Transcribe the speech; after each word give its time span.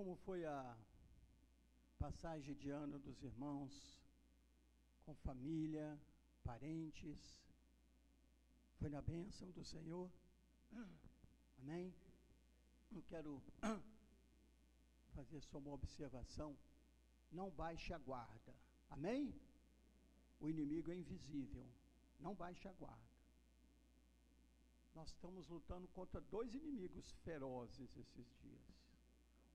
como 0.00 0.16
foi 0.16 0.46
a 0.46 0.78
passagem 1.98 2.54
de 2.54 2.70
ano 2.70 2.98
dos 2.98 3.22
irmãos 3.22 4.00
com 5.04 5.14
família, 5.16 6.00
parentes? 6.42 7.20
Foi 8.78 8.88
na 8.88 9.02
bênção 9.02 9.50
do 9.50 9.62
Senhor? 9.62 10.10
Amém? 11.58 11.94
Eu 12.90 13.02
quero 13.10 13.42
fazer 15.14 15.42
só 15.42 15.58
uma 15.58 15.72
observação. 15.72 16.56
Não 17.30 17.50
baixe 17.50 17.92
a 17.92 17.98
guarda. 17.98 18.54
Amém? 18.88 19.38
O 20.40 20.48
inimigo 20.48 20.90
é 20.90 20.96
invisível. 20.96 21.66
Não 22.18 22.34
baixe 22.34 22.66
a 22.66 22.72
guarda. 22.72 23.10
Nós 24.94 25.10
estamos 25.10 25.46
lutando 25.46 25.86
contra 25.88 26.22
dois 26.22 26.54
inimigos 26.54 27.12
ferozes 27.22 27.94
esses 27.98 28.34
dias. 28.40 28.69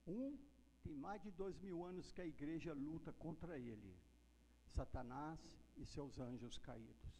Um 0.06 0.36
tem 0.82 0.94
mais 0.94 1.22
de 1.22 1.30
dois 1.30 1.58
mil 1.58 1.84
anos 1.84 2.12
que 2.12 2.20
a 2.20 2.26
igreja 2.26 2.72
luta 2.72 3.12
contra 3.12 3.58
ele, 3.58 3.94
Satanás 4.68 5.40
e 5.76 5.84
seus 5.84 6.18
anjos 6.18 6.58
caídos. 6.58 7.12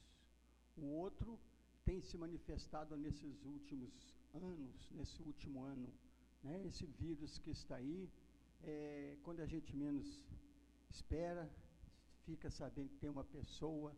O 0.77 0.87
outro 0.87 1.39
tem 1.85 2.01
se 2.01 2.17
manifestado 2.17 2.97
nesses 2.97 3.45
últimos 3.45 4.15
anos, 4.35 4.91
nesse 4.93 5.23
último 5.23 5.63
ano, 5.63 5.93
né? 6.43 6.65
Esse 6.67 6.87
vírus 6.87 7.39
que 7.39 7.51
está 7.51 7.77
aí, 7.77 8.11
é, 8.63 9.17
quando 9.23 9.41
a 9.41 9.47
gente 9.47 9.75
menos 9.75 10.23
espera, 10.91 11.51
fica 12.25 12.51
sabendo 12.51 12.91
que 12.91 12.99
tem 12.99 13.11
uma 13.11 13.25
pessoa 13.25 13.97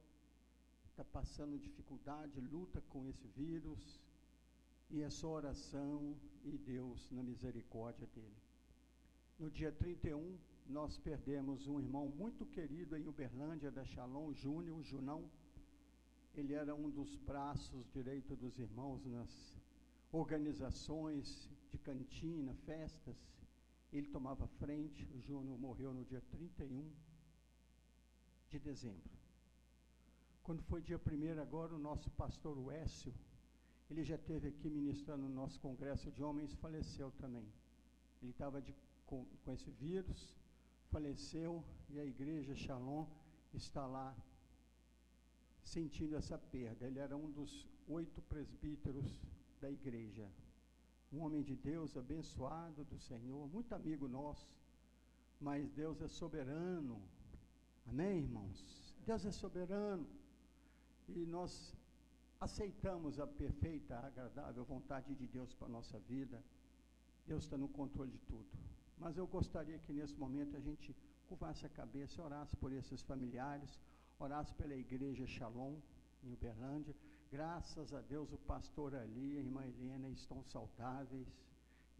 está 1.00 1.04
passando 1.04 1.56
dificuldade, 1.56 2.40
luta 2.40 2.80
com 2.88 3.06
esse 3.06 3.28
vírus, 3.28 4.00
e 4.90 5.00
é 5.00 5.08
só 5.08 5.28
oração 5.28 6.16
e 6.42 6.58
Deus 6.58 7.08
na 7.12 7.22
misericórdia 7.22 8.06
dele. 8.08 8.47
No 9.38 9.48
dia 9.48 9.70
31, 9.70 10.36
nós 10.66 10.98
perdemos 10.98 11.68
um 11.68 11.78
irmão 11.78 12.08
muito 12.08 12.44
querido 12.44 12.96
em 12.96 13.06
Uberlândia, 13.06 13.70
da 13.70 13.84
Shalom, 13.84 14.32
Júnior, 14.32 14.82
Junão. 14.82 15.30
Ele 16.34 16.54
era 16.54 16.74
um 16.74 16.90
dos 16.90 17.14
braços 17.18 17.88
direitos 17.92 18.36
dos 18.36 18.58
irmãos 18.58 19.06
nas 19.06 19.54
organizações 20.10 21.48
de 21.70 21.78
cantina, 21.78 22.52
festas. 22.66 23.16
Ele 23.92 24.08
tomava 24.08 24.48
frente. 24.58 25.08
O 25.14 25.20
Júnior 25.20 25.56
morreu 25.56 25.94
no 25.94 26.04
dia 26.04 26.20
31 26.32 26.90
de 28.48 28.58
dezembro. 28.58 29.08
Quando 30.42 30.62
foi 30.64 30.82
dia 30.82 30.98
1 30.98 31.40
agora, 31.40 31.76
o 31.76 31.78
nosso 31.78 32.10
pastor 32.10 32.58
Wécio, 32.58 33.14
ele 33.88 34.02
já 34.02 34.16
esteve 34.16 34.48
aqui 34.48 34.68
ministrando 34.68 35.28
no 35.28 35.32
nosso 35.32 35.60
congresso 35.60 36.10
de 36.10 36.24
homens, 36.24 36.54
faleceu 36.54 37.12
também. 37.12 37.46
Ele 38.20 38.32
estava 38.32 38.60
de 38.60 38.74
com, 39.08 39.24
com 39.44 39.52
esse 39.52 39.70
vírus, 39.70 40.36
faleceu 40.90 41.64
e 41.88 41.98
a 41.98 42.04
igreja 42.04 42.54
Shalom 42.54 43.06
está 43.52 43.86
lá 43.86 44.14
sentindo 45.62 46.14
essa 46.14 46.38
perda. 46.38 46.86
Ele 46.86 46.98
era 46.98 47.16
um 47.16 47.30
dos 47.30 47.66
oito 47.88 48.20
presbíteros 48.22 49.20
da 49.60 49.70
igreja. 49.70 50.30
Um 51.10 51.20
homem 51.20 51.42
de 51.42 51.56
Deus, 51.56 51.96
abençoado 51.96 52.84
do 52.84 52.98
Senhor, 52.98 53.48
muito 53.48 53.74
amigo 53.74 54.06
nosso, 54.06 54.46
mas 55.40 55.70
Deus 55.70 56.00
é 56.02 56.08
soberano. 56.08 57.00
Amém, 57.86 58.18
irmãos? 58.18 58.94
Deus 59.06 59.24
é 59.24 59.32
soberano. 59.32 60.06
E 61.08 61.24
nós 61.24 61.74
aceitamos 62.38 63.18
a 63.18 63.26
perfeita, 63.26 63.98
agradável 63.98 64.64
vontade 64.64 65.14
de 65.14 65.26
Deus 65.26 65.54
para 65.54 65.66
a 65.66 65.70
nossa 65.70 65.98
vida. 66.00 66.44
Deus 67.26 67.44
está 67.44 67.56
no 67.56 67.68
controle 67.68 68.10
de 68.10 68.18
tudo. 68.18 68.48
Mas 69.00 69.16
eu 69.16 69.26
gostaria 69.26 69.78
que 69.78 69.92
nesse 69.92 70.16
momento 70.16 70.56
a 70.56 70.60
gente 70.60 70.94
curvasse 71.28 71.64
a 71.64 71.68
cabeça 71.68 72.20
e 72.20 72.24
orasse 72.24 72.56
por 72.56 72.72
esses 72.72 73.02
familiares, 73.02 73.78
orasse 74.18 74.52
pela 74.54 74.74
igreja 74.74 75.26
Shalom, 75.26 75.76
em 76.24 76.32
Uberlândia. 76.32 76.94
Graças 77.30 77.92
a 77.94 78.00
Deus, 78.00 78.32
o 78.32 78.38
pastor 78.38 78.94
ali 78.94 79.36
a 79.36 79.40
irmã 79.40 79.64
Helena 79.66 80.08
estão 80.08 80.42
saudáveis. 80.42 81.28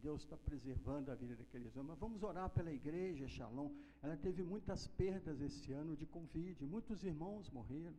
Deus 0.00 0.22
está 0.22 0.36
preservando 0.36 1.10
a 1.10 1.14
vida 1.14 1.36
daqueles 1.36 1.76
homens. 1.76 1.90
Mas 1.90 1.98
vamos 1.98 2.22
orar 2.22 2.48
pela 2.50 2.72
igreja 2.72 3.28
Shalom. 3.28 3.70
Ela 4.02 4.16
teve 4.16 4.42
muitas 4.42 4.86
perdas 4.86 5.40
esse 5.40 5.72
ano 5.72 5.96
de 5.96 6.06
Covid, 6.06 6.64
muitos 6.66 7.04
irmãos 7.04 7.50
morreram. 7.50 7.96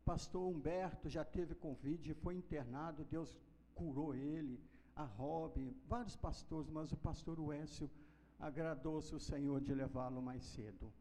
O 0.00 0.04
pastor 0.04 0.46
Humberto 0.46 1.08
já 1.08 1.24
teve 1.24 1.54
Covid, 1.54 2.14
foi 2.14 2.34
internado, 2.36 3.04
Deus 3.04 3.36
curou 3.74 4.14
ele. 4.14 4.60
A 4.94 5.04
Rob, 5.04 5.76
vários 5.86 6.16
pastores, 6.16 6.70
mas 6.70 6.90
o 6.90 6.96
pastor 6.96 7.38
Uécio 7.38 7.90
agradou-se 8.38 9.14
o 9.14 9.20
Senhor 9.20 9.60
de 9.60 9.74
levá-lo 9.74 10.20
mais 10.20 10.44
cedo. 10.44 10.92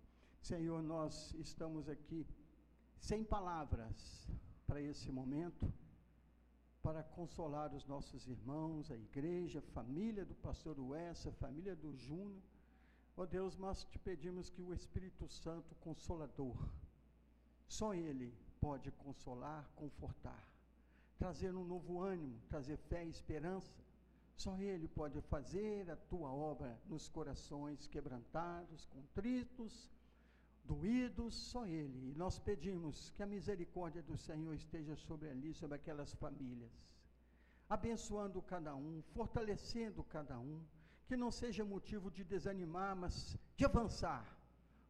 Senhor, 0.42 0.82
nós 0.82 1.34
estamos 1.36 1.90
aqui 1.90 2.26
sem 3.00 3.24
palavras 3.24 4.28
para 4.66 4.82
esse 4.82 5.12
momento, 5.12 5.72
para 6.82 7.04
consolar 7.04 7.74
os 7.74 7.86
nossos 7.86 8.28
irmãos, 8.28 8.92
a 8.92 8.96
igreja, 8.96 9.60
a 9.60 9.74
família 9.74 10.24
do 10.24 10.36
pastor 10.36 10.80
Uessa, 10.80 11.30
a 11.30 11.34
família 11.34 11.76
do 11.76 11.96
Júnior. 11.96 12.42
Ó 13.18 13.24
oh 13.24 13.26
Deus, 13.26 13.58
nós 13.58 13.84
te 13.86 13.98
pedimos 13.98 14.50
que 14.50 14.62
o 14.62 14.74
Espírito 14.74 15.28
Santo 15.28 15.74
Consolador, 15.76 16.58
só 17.68 17.94
Ele 17.94 18.34
pode 18.60 18.92
consolar, 18.92 19.70
confortar, 19.76 20.48
trazer 21.18 21.56
um 21.56 21.64
novo 21.64 22.02
ânimo, 22.02 22.40
trazer 22.48 22.78
fé 22.78 23.06
e 23.06 23.10
esperança 23.10 23.85
só 24.36 24.58
Ele 24.58 24.88
pode 24.88 25.22
fazer 25.22 25.90
a 25.90 25.96
tua 25.96 26.30
obra 26.30 26.78
nos 26.88 27.08
corações 27.08 27.88
quebrantados, 27.88 28.86
contritos, 28.86 29.90
doídos, 30.64 31.34
só 31.36 31.66
Ele. 31.66 32.12
E 32.12 32.16
nós 32.16 32.38
pedimos 32.38 33.12
que 33.12 33.24
a 33.24 33.26
misericórdia 33.26 34.04
do 34.04 34.18
Senhor 34.18 34.54
esteja 34.54 34.96
sobre 34.96 35.30
ali, 35.30 35.54
sobre 35.54 35.76
aquelas 35.76 36.14
famílias, 36.14 36.72
abençoando 37.70 38.42
cada 38.42 38.76
um, 38.76 39.02
fortalecendo 39.14 40.04
cada 40.04 40.38
um, 40.38 40.62
que 41.08 41.16
não 41.16 41.32
seja 41.32 41.64
motivo 41.64 42.12
de 42.12 42.24
desanimar, 42.24 42.96
mas 42.96 43.38
de 43.56 43.64
avançar, 43.64 44.26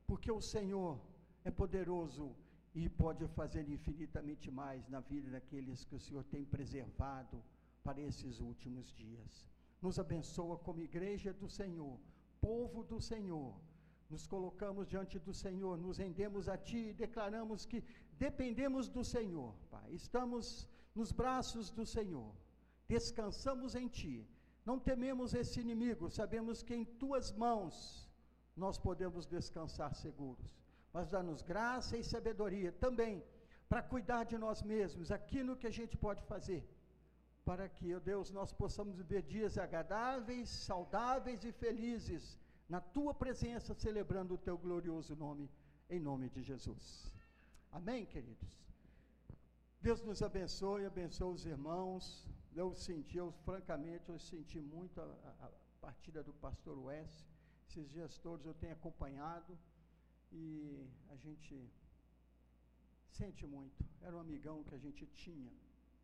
porque 0.07 0.31
o 0.31 0.41
Senhor 0.41 1.00
é 1.44 1.51
poderoso 1.51 2.35
e 2.73 2.89
pode 2.89 3.27
fazer 3.27 3.69
infinitamente 3.69 4.50
mais 4.50 4.88
na 4.89 5.00
vida 5.01 5.29
daqueles 5.29 5.85
que 5.85 5.95
o 5.95 6.00
Senhor 6.00 6.23
tem 6.23 6.44
preservado 6.44 7.41
para 7.85 8.01
esses 8.01 8.40
últimos 8.40 8.88
dias. 9.01 9.31
Nos 9.79 10.00
abençoa 10.00 10.57
como 10.66 10.85
igreja 10.90 11.31
do 11.41 11.47
Senhor, 11.47 11.96
povo 12.41 12.84
do 12.91 13.00
Senhor. 13.00 13.53
Nos 14.09 14.25
colocamos 14.34 14.88
diante 14.94 15.18
do 15.28 15.34
Senhor, 15.44 15.78
nos 15.78 16.00
rendemos 16.06 16.50
a 16.50 16.57
Ti 16.57 16.81
e 16.90 16.97
declaramos 17.06 17.66
que 17.72 17.84
dependemos 18.25 18.90
do 18.90 19.03
Senhor, 19.16 19.53
Pai. 19.69 19.90
Estamos 19.94 20.68
nos 20.95 21.12
braços 21.12 21.69
do 21.69 21.85
Senhor, 21.85 22.31
descansamos 22.88 23.75
em 23.75 23.88
Ti. 23.88 24.28
Não 24.69 24.79
tememos 24.79 25.35
esse 25.41 25.59
inimigo, 25.66 26.09
sabemos 26.09 26.63
que 26.63 26.75
em 26.79 26.85
Tuas 27.01 27.31
mãos 27.31 27.75
nós 28.56 28.79
podemos 28.79 29.28
descansar 29.28 29.94
seguros. 29.94 30.51
Mas 30.91 31.09
dá-nos 31.09 31.41
graça 31.44 31.95
e 31.97 32.03
sabedoria 32.03 32.72
também 32.72 33.24
para 33.69 33.84
cuidar 33.84 34.24
de 34.24 34.38
nós 34.45 34.63
mesmos, 34.63 35.12
aquilo 35.12 35.57
que 35.57 35.68
a 35.68 35.75
gente 35.79 35.95
pode 35.97 36.24
fazer 36.24 36.62
para 37.45 37.69
que, 37.69 37.94
ó 37.94 38.00
Deus, 38.00 38.31
nós 38.31 38.51
possamos 38.51 38.97
viver 38.97 39.22
dias 39.22 39.57
agradáveis, 39.57 40.50
saudáveis 40.50 41.44
e 41.45 41.51
felizes 41.51 42.39
na 42.67 42.81
tua 42.81 43.13
presença, 43.13 43.73
celebrando 43.75 44.33
o 44.33 44.38
teu 44.38 44.57
glorioso 44.57 45.16
nome, 45.16 45.47
em 45.88 46.00
nome 46.00 46.28
de 46.29 46.41
Jesus. 46.41 47.13
Amém, 47.72 48.06
queridos? 48.06 48.51
Deus 49.79 50.01
nos 50.01 50.23
abençoe, 50.23 50.85
abençoe 50.85 51.33
os 51.35 51.45
irmãos. 51.45 52.28
Eu 52.56 52.73
senti, 52.73 53.17
eu 53.17 53.31
francamente, 53.44 54.09
eu 54.09 54.17
senti 54.17 54.59
muito 54.59 55.00
a, 55.00 55.06
a 55.41 55.51
partida 55.79 56.23
do 56.23 56.33
pastor 56.33 56.77
Wes. 56.85 57.27
Esses 57.67 57.88
dias 57.91 58.18
todos 58.18 58.45
eu 58.48 58.56
tenho 58.56 58.74
acompanhado 58.74 59.56
e 60.31 60.88
a 61.09 61.15
gente 61.15 61.69
sente 63.12 63.45
muito. 63.45 63.86
Era 64.01 64.15
um 64.15 64.19
amigão 64.19 64.63
que 64.63 64.74
a 64.74 64.80
gente 64.80 65.06
tinha, 65.07 65.51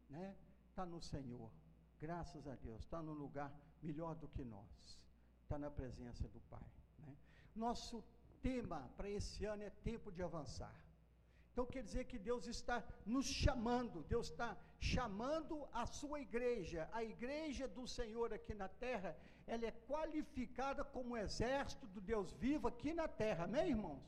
né? 0.10 0.36
Está 0.72 0.86
no 0.86 1.02
Senhor, 1.02 1.52
graças 2.00 2.48
a 2.48 2.56
Deus, 2.56 2.82
está 2.82 3.02
no 3.02 3.14
lugar 3.14 3.52
melhor 3.84 4.16
do 4.16 4.28
que 4.28 4.44
nós, 4.44 5.00
está 5.44 5.58
na 5.60 5.70
presença 5.70 6.28
do 6.30 6.40
Pai. 6.50 6.70
Né? 7.00 7.14
Nosso 7.56 8.04
tema 8.42 8.90
para 8.98 9.10
esse 9.10 9.46
ano 9.46 9.64
é 9.64 9.70
tempo 9.70 10.12
de 10.12 10.24
avançar. 10.24 10.74
Então 11.52 11.66
quer 11.66 11.84
dizer 11.84 12.06
que 12.06 12.18
Deus 12.18 12.48
está 12.48 12.82
nos 13.06 13.26
chamando, 13.26 14.04
Deus 14.04 14.28
está 14.30 14.58
chamando 14.80 15.68
a 15.74 15.86
sua 15.86 16.22
igreja, 16.22 16.90
a 16.94 17.04
igreja 17.04 17.68
do 17.68 17.86
Senhor 17.86 18.34
aqui 18.34 18.54
na 18.54 18.70
terra, 18.70 19.16
ela 19.46 19.66
é 19.66 19.72
qualificada 19.72 20.86
como 20.86 21.18
exército 21.18 21.86
do 21.88 22.00
Deus 22.00 22.32
vivo 22.32 22.70
aqui 22.70 22.94
na 22.94 23.10
terra, 23.10 23.44
amém 23.44 23.72
irmãos? 23.72 24.02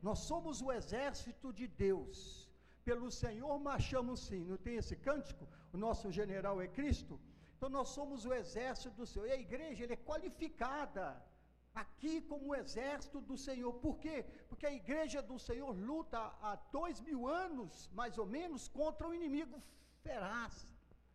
Nós 0.00 0.20
somos 0.20 0.62
o 0.62 0.70
exército 0.70 1.52
de 1.52 1.66
Deus 1.66 2.43
pelo 2.88 3.10
Senhor 3.22 3.54
marchamos 3.70 4.20
sim. 4.28 4.42
Não 4.52 4.58
tem 4.66 4.76
esse 4.82 4.96
cântico? 5.08 5.44
O 5.72 5.78
nosso 5.86 6.10
general 6.18 6.56
é 6.66 6.68
Cristo. 6.78 7.14
Então 7.56 7.68
nós 7.76 7.88
somos 7.98 8.24
o 8.24 8.32
exército 8.40 8.94
do 9.00 9.06
Senhor. 9.06 9.26
E 9.28 9.32
a 9.32 9.44
igreja 9.46 9.84
é 9.84 10.04
qualificada 10.10 11.04
aqui 11.82 12.14
como 12.30 12.50
o 12.50 12.56
exército 12.62 13.20
do 13.20 13.36
Senhor. 13.46 13.72
Por 13.84 13.96
quê? 13.98 14.16
Porque 14.48 14.66
a 14.66 14.72
igreja 14.82 15.20
do 15.30 15.38
Senhor 15.38 15.72
luta 15.90 16.18
há 16.42 16.54
dois 16.78 17.00
mil 17.08 17.26
anos, 17.26 17.90
mais 18.00 18.16
ou 18.22 18.26
menos, 18.26 18.68
contra 18.68 19.08
o 19.08 19.14
inimigo 19.14 19.62
feraz, 20.02 20.68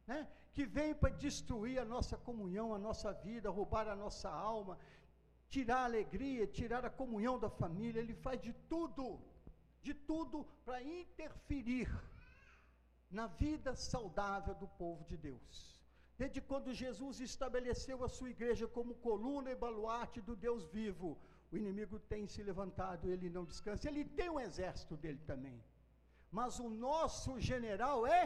né? 0.07 0.27
que 0.53 0.65
vem 0.65 0.93
para 0.93 1.15
destruir 1.25 1.77
a 1.79 1.85
nossa 1.85 2.17
comunhão, 2.17 2.73
a 2.73 2.79
nossa 2.87 3.13
vida, 3.13 3.49
roubar 3.49 3.87
a 3.87 3.95
nossa 3.95 4.29
alma, 4.29 4.77
tirar 5.47 5.81
a 5.81 5.85
alegria, 5.85 6.45
tirar 6.47 6.83
a 6.85 6.89
comunhão 6.89 7.39
da 7.39 7.49
família. 7.49 7.99
Ele 8.01 8.13
faz 8.13 8.41
de 8.41 8.53
tudo, 8.73 9.21
de 9.81 9.93
tudo 9.93 10.45
para 10.65 10.81
interferir 10.83 11.89
na 13.09 13.27
vida 13.27 13.75
saudável 13.75 14.53
do 14.55 14.67
povo 14.67 15.03
de 15.05 15.17
Deus. 15.17 15.79
Desde 16.17 16.41
quando 16.41 16.73
Jesus 16.73 17.19
estabeleceu 17.21 18.03
a 18.03 18.09
sua 18.09 18.29
igreja 18.29 18.67
como 18.67 18.95
coluna 18.95 19.51
e 19.51 19.55
baluarte 19.55 20.19
do 20.19 20.35
Deus 20.35 20.65
vivo, 20.67 21.17
o 21.51 21.57
inimigo 21.57 21.97
tem 21.97 22.27
se 22.27 22.43
levantado, 22.43 23.09
ele 23.09 23.29
não 23.29 23.45
descansa. 23.45 23.89
Ele 23.89 24.03
tem 24.03 24.29
um 24.29 24.39
exército 24.39 24.95
dele 24.97 25.21
também. 25.25 25.63
Mas 26.29 26.59
o 26.59 26.69
nosso 26.69 27.39
general 27.39 28.05
é 28.05 28.25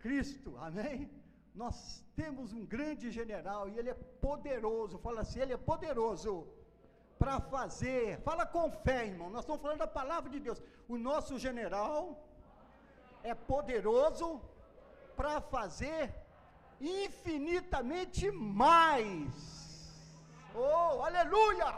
Cristo, 0.00 0.56
amém? 0.58 1.10
Nós 1.54 2.04
temos 2.14 2.52
um 2.52 2.64
grande 2.66 3.10
general 3.10 3.68
e 3.68 3.78
ele 3.78 3.90
é 3.90 3.94
poderoso. 3.94 4.98
Fala 4.98 5.22
assim, 5.22 5.40
ele 5.40 5.52
é 5.52 5.56
poderoso 5.56 6.32
para 7.20 7.36
fazer. 7.54 8.04
Fala 8.28 8.44
com 8.54 8.64
fé, 8.86 8.98
irmão. 9.10 9.28
Nós 9.34 9.42
estamos 9.44 9.62
falando 9.64 9.82
da 9.84 9.92
palavra 10.00 10.28
de 10.34 10.40
Deus. 10.46 10.60
O 10.94 10.96
nosso 11.08 11.34
general 11.46 11.98
é 13.30 13.34
poderoso 13.52 14.28
para 15.18 15.34
fazer 15.54 16.02
infinitamente 17.04 18.24
mais. 18.60 19.30
Oh, 20.54 20.92
aleluia! 21.08 21.70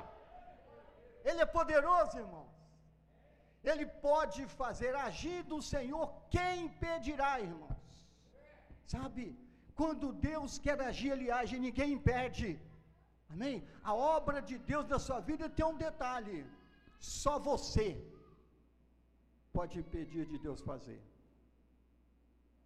Ele 1.28 1.40
é 1.46 1.48
poderoso, 1.58 2.14
irmãos. 2.24 2.50
Ele 3.70 3.86
pode 4.08 4.40
fazer 4.60 4.92
agir 5.08 5.40
do 5.52 5.58
Senhor, 5.72 6.06
quem 6.34 6.52
impedirá, 6.66 7.32
irmãos? 7.48 7.76
Sabe? 8.94 9.24
Quando 9.80 10.16
Deus 10.30 10.52
quer 10.64 10.78
agir, 10.90 11.10
Ele 11.12 11.28
age, 11.40 11.64
ninguém 11.66 11.92
impede. 11.98 12.48
Amém? 13.32 13.56
A 13.90 13.94
obra 13.94 14.40
de 14.50 14.56
Deus 14.72 14.86
na 14.94 14.98
sua 15.06 15.20
vida 15.30 15.48
tem 15.48 15.66
um 15.72 15.80
detalhe: 15.86 16.38
só 16.98 17.34
você 17.50 17.88
pode 19.56 19.78
impedir 19.82 20.24
de 20.32 20.38
Deus 20.46 20.60
fazer. 20.70 21.00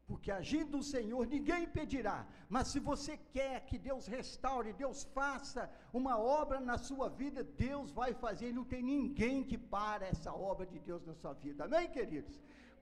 Porque 0.08 0.30
agindo 0.30 0.78
o 0.78 0.86
Senhor, 0.94 1.22
ninguém 1.26 1.62
impedirá. 1.64 2.18
Mas 2.54 2.68
se 2.72 2.78
você 2.88 3.14
quer 3.36 3.54
que 3.68 3.76
Deus 3.88 4.04
restaure, 4.16 4.78
Deus 4.84 4.98
faça 5.18 5.62
uma 6.00 6.14
obra 6.42 6.58
na 6.60 6.76
sua 6.88 7.08
vida, 7.22 7.42
Deus 7.68 7.90
vai 8.00 8.10
fazer. 8.24 8.46
E 8.48 8.58
não 8.58 8.64
tem 8.72 8.82
ninguém 8.94 9.42
que 9.50 9.58
para 9.76 10.06
essa 10.12 10.32
obra 10.50 10.64
de 10.74 10.78
Deus 10.78 11.04
na 11.08 11.14
sua 11.22 11.32
vida. 11.46 11.64
Amém, 11.64 11.88
queridos? 11.96 12.40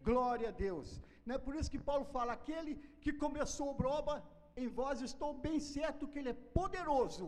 Glória 0.08 0.50
a 0.50 0.56
Deus. 0.66 1.00
Não 1.24 1.36
é 1.36 1.38
por 1.46 1.54
isso 1.56 1.72
que 1.74 1.86
Paulo 1.90 2.04
fala: 2.16 2.34
aquele 2.34 2.74
que 3.04 3.12
começou 3.24 3.70
a 3.70 3.88
obra 3.98 4.22
em 4.62 4.68
vós, 4.68 5.00
estou 5.00 5.32
bem 5.46 5.58
certo 5.58 6.08
que 6.10 6.18
ele 6.18 6.32
é 6.34 6.40
poderoso 6.58 7.26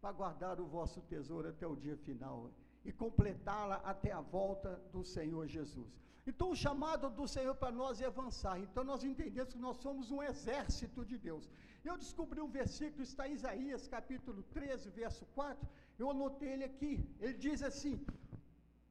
para 0.00 0.12
guardar 0.12 0.60
o 0.60 0.66
vosso 0.66 1.00
tesouro 1.02 1.48
até 1.48 1.66
o 1.66 1.76
dia 1.84 1.96
final 1.96 2.50
e 2.84 2.92
completá-la 2.92 3.76
até 3.92 4.12
a 4.12 4.20
volta 4.20 4.70
do 4.92 5.02
Senhor 5.02 5.46
Jesus. 5.46 5.92
Então, 6.30 6.50
o 6.50 6.56
chamado 6.64 7.08
do 7.18 7.26
Senhor 7.34 7.54
para 7.54 7.70
nós 7.80 8.00
é 8.00 8.06
avançar. 8.06 8.58
Então, 8.58 8.82
nós 8.90 9.04
entendemos 9.04 9.52
que 9.54 9.64
nós 9.66 9.76
somos 9.76 10.10
um 10.10 10.20
exército 10.30 11.04
de 11.04 11.16
Deus. 11.16 11.48
Eu 11.84 11.96
descobri 11.96 12.40
um 12.40 12.50
versículo, 12.60 13.02
está 13.02 13.28
em 13.28 13.34
Isaías, 13.34 13.86
capítulo 13.86 14.42
13, 14.42 14.90
verso 14.90 15.24
4. 15.26 15.68
Eu 15.98 16.10
anotei 16.10 16.50
ele 16.54 16.64
aqui. 16.64 16.92
Ele 17.20 17.34
diz 17.34 17.62
assim: 17.62 17.94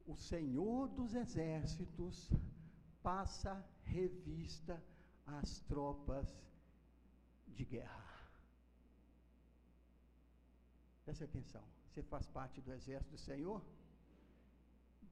O 0.08 0.16
Senhor 0.16 0.88
dos 0.88 1.14
exércitos 1.14 2.30
passa 3.04 3.54
revista 3.84 4.82
às 5.26 5.60
tropas 5.72 6.30
de 7.48 7.66
guerra. 7.66 8.05
Preste 11.06 11.24
atenção. 11.24 11.64
Você 11.88 12.02
faz 12.02 12.26
parte 12.28 12.60
do 12.60 12.74
exército 12.74 13.12
do 13.12 13.18
Senhor? 13.18 13.62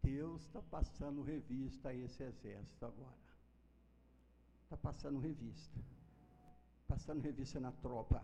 Deus 0.01 0.41
está 0.41 0.61
passando 0.61 1.21
revista 1.21 1.89
a 1.89 1.93
esse 1.93 2.23
exército 2.23 2.85
agora. 2.85 3.23
Está 4.63 4.75
passando 4.75 5.19
revista. 5.19 5.79
Passando 6.87 7.21
revista 7.21 7.59
na 7.59 7.71
tropa. 7.71 8.21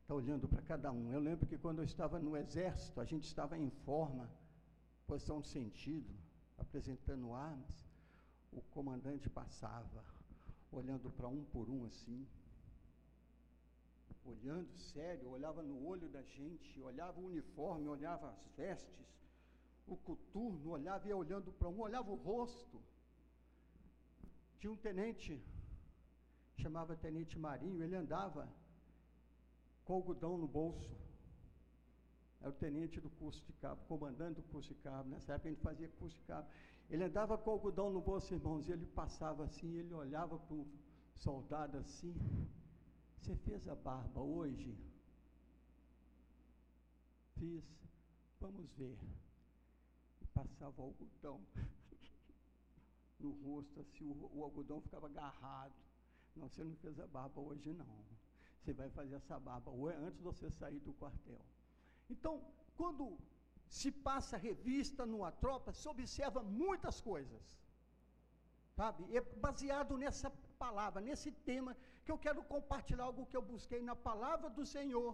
Está 0.00 0.14
olhando 0.14 0.48
para 0.48 0.62
cada 0.62 0.92
um. 0.92 1.12
Eu 1.12 1.18
lembro 1.18 1.44
que 1.44 1.58
quando 1.58 1.78
eu 1.78 1.84
estava 1.84 2.20
no 2.20 2.36
exército, 2.36 3.00
a 3.00 3.04
gente 3.04 3.24
estava 3.24 3.58
em 3.58 3.68
forma, 3.68 4.30
posição 5.06 5.40
de 5.40 5.48
sentido, 5.48 6.14
apresentando 6.56 7.34
armas. 7.34 7.84
O 8.52 8.62
comandante 8.62 9.28
passava, 9.28 10.04
olhando 10.70 11.10
para 11.10 11.26
um 11.26 11.44
por 11.44 11.68
um 11.68 11.84
assim, 11.84 12.26
olhando 14.30 14.76
sério, 14.92 15.30
olhava 15.30 15.62
no 15.62 15.86
olho 15.86 16.08
da 16.08 16.22
gente, 16.22 16.80
olhava 16.80 17.20
o 17.20 17.26
uniforme, 17.26 17.88
olhava 17.88 18.30
as 18.30 18.46
vestes, 18.56 19.06
o 19.86 19.96
coturno, 19.96 20.70
olhava, 20.70 21.06
ia 21.08 21.16
olhando 21.16 21.52
para 21.52 21.68
um, 21.68 21.80
olhava 21.80 22.10
o 22.10 22.16
rosto. 22.16 22.80
Tinha 24.58 24.72
um 24.72 24.76
tenente, 24.76 25.40
chamava 26.56 26.96
Tenente 26.96 27.38
Marinho, 27.38 27.82
ele 27.82 27.94
andava 27.94 28.48
com 29.84 29.94
algodão 29.94 30.36
no 30.36 30.48
bolso. 30.48 30.96
Era 32.40 32.50
o 32.50 32.52
tenente 32.52 33.00
do 33.00 33.10
curso 33.10 33.42
de 33.44 33.52
cabo, 33.54 33.80
comandante 33.86 34.40
do 34.40 34.42
curso 34.44 34.68
de 34.68 34.80
cabo. 34.80 35.08
Nessa 35.08 35.34
época 35.34 35.48
a 35.48 35.52
gente 35.52 35.62
fazia 35.62 35.88
curso 35.98 36.16
de 36.16 36.22
cabo. 36.24 36.48
Ele 36.88 37.02
andava 37.02 37.36
com 37.36 37.50
algodão 37.50 37.90
no 37.90 38.00
bolso, 38.00 38.32
irmãos, 38.34 38.68
e 38.68 38.72
ele 38.72 38.86
passava 38.86 39.44
assim, 39.44 39.76
ele 39.76 39.92
olhava 39.92 40.38
para 40.38 40.54
o 40.54 40.66
soldado 41.14 41.78
assim. 41.78 42.14
Você 43.18 43.36
fez 43.36 43.68
a 43.68 43.74
barba 43.74 44.20
hoje? 44.20 44.76
Fiz. 47.34 47.64
Vamos 48.40 48.70
ver 48.76 48.96
passava 50.36 50.82
o 50.82 50.84
algodão 50.84 51.40
no 53.18 53.30
rosto, 53.42 53.80
assim, 53.80 54.04
o, 54.04 54.30
o 54.34 54.44
algodão 54.44 54.80
ficava 54.82 55.06
agarrado. 55.06 55.74
Não, 56.34 56.48
você 56.48 56.62
não 56.62 56.76
fez 56.76 57.00
a 57.00 57.06
barba 57.06 57.40
hoje, 57.40 57.72
não. 57.72 57.96
Você 58.60 58.72
vai 58.74 58.90
fazer 58.90 59.14
essa 59.14 59.38
barba 59.38 59.70
antes 60.06 60.18
de 60.18 60.22
você 60.22 60.50
sair 60.50 60.80
do 60.80 60.92
quartel. 60.92 61.40
Então, 62.10 62.34
quando 62.76 63.18
se 63.78 63.90
passa 63.90 64.36
revista 64.36 65.06
numa 65.06 65.32
tropa, 65.32 65.72
se 65.72 65.88
observa 65.88 66.42
muitas 66.42 67.00
coisas. 67.00 67.58
Sabe? 68.74 69.16
É 69.16 69.20
baseado 69.46 69.96
nessa 69.96 70.30
palavra, 70.58 71.00
nesse 71.00 71.32
tema, 71.50 71.74
que 72.06 72.12
eu 72.14 72.18
quero 72.26 72.42
compartilhar 72.54 73.04
algo 73.10 73.28
que 73.30 73.38
eu 73.40 73.46
busquei 73.54 73.80
na 73.90 73.96
palavra 74.08 74.48
do 74.58 74.64
Senhor, 74.74 75.12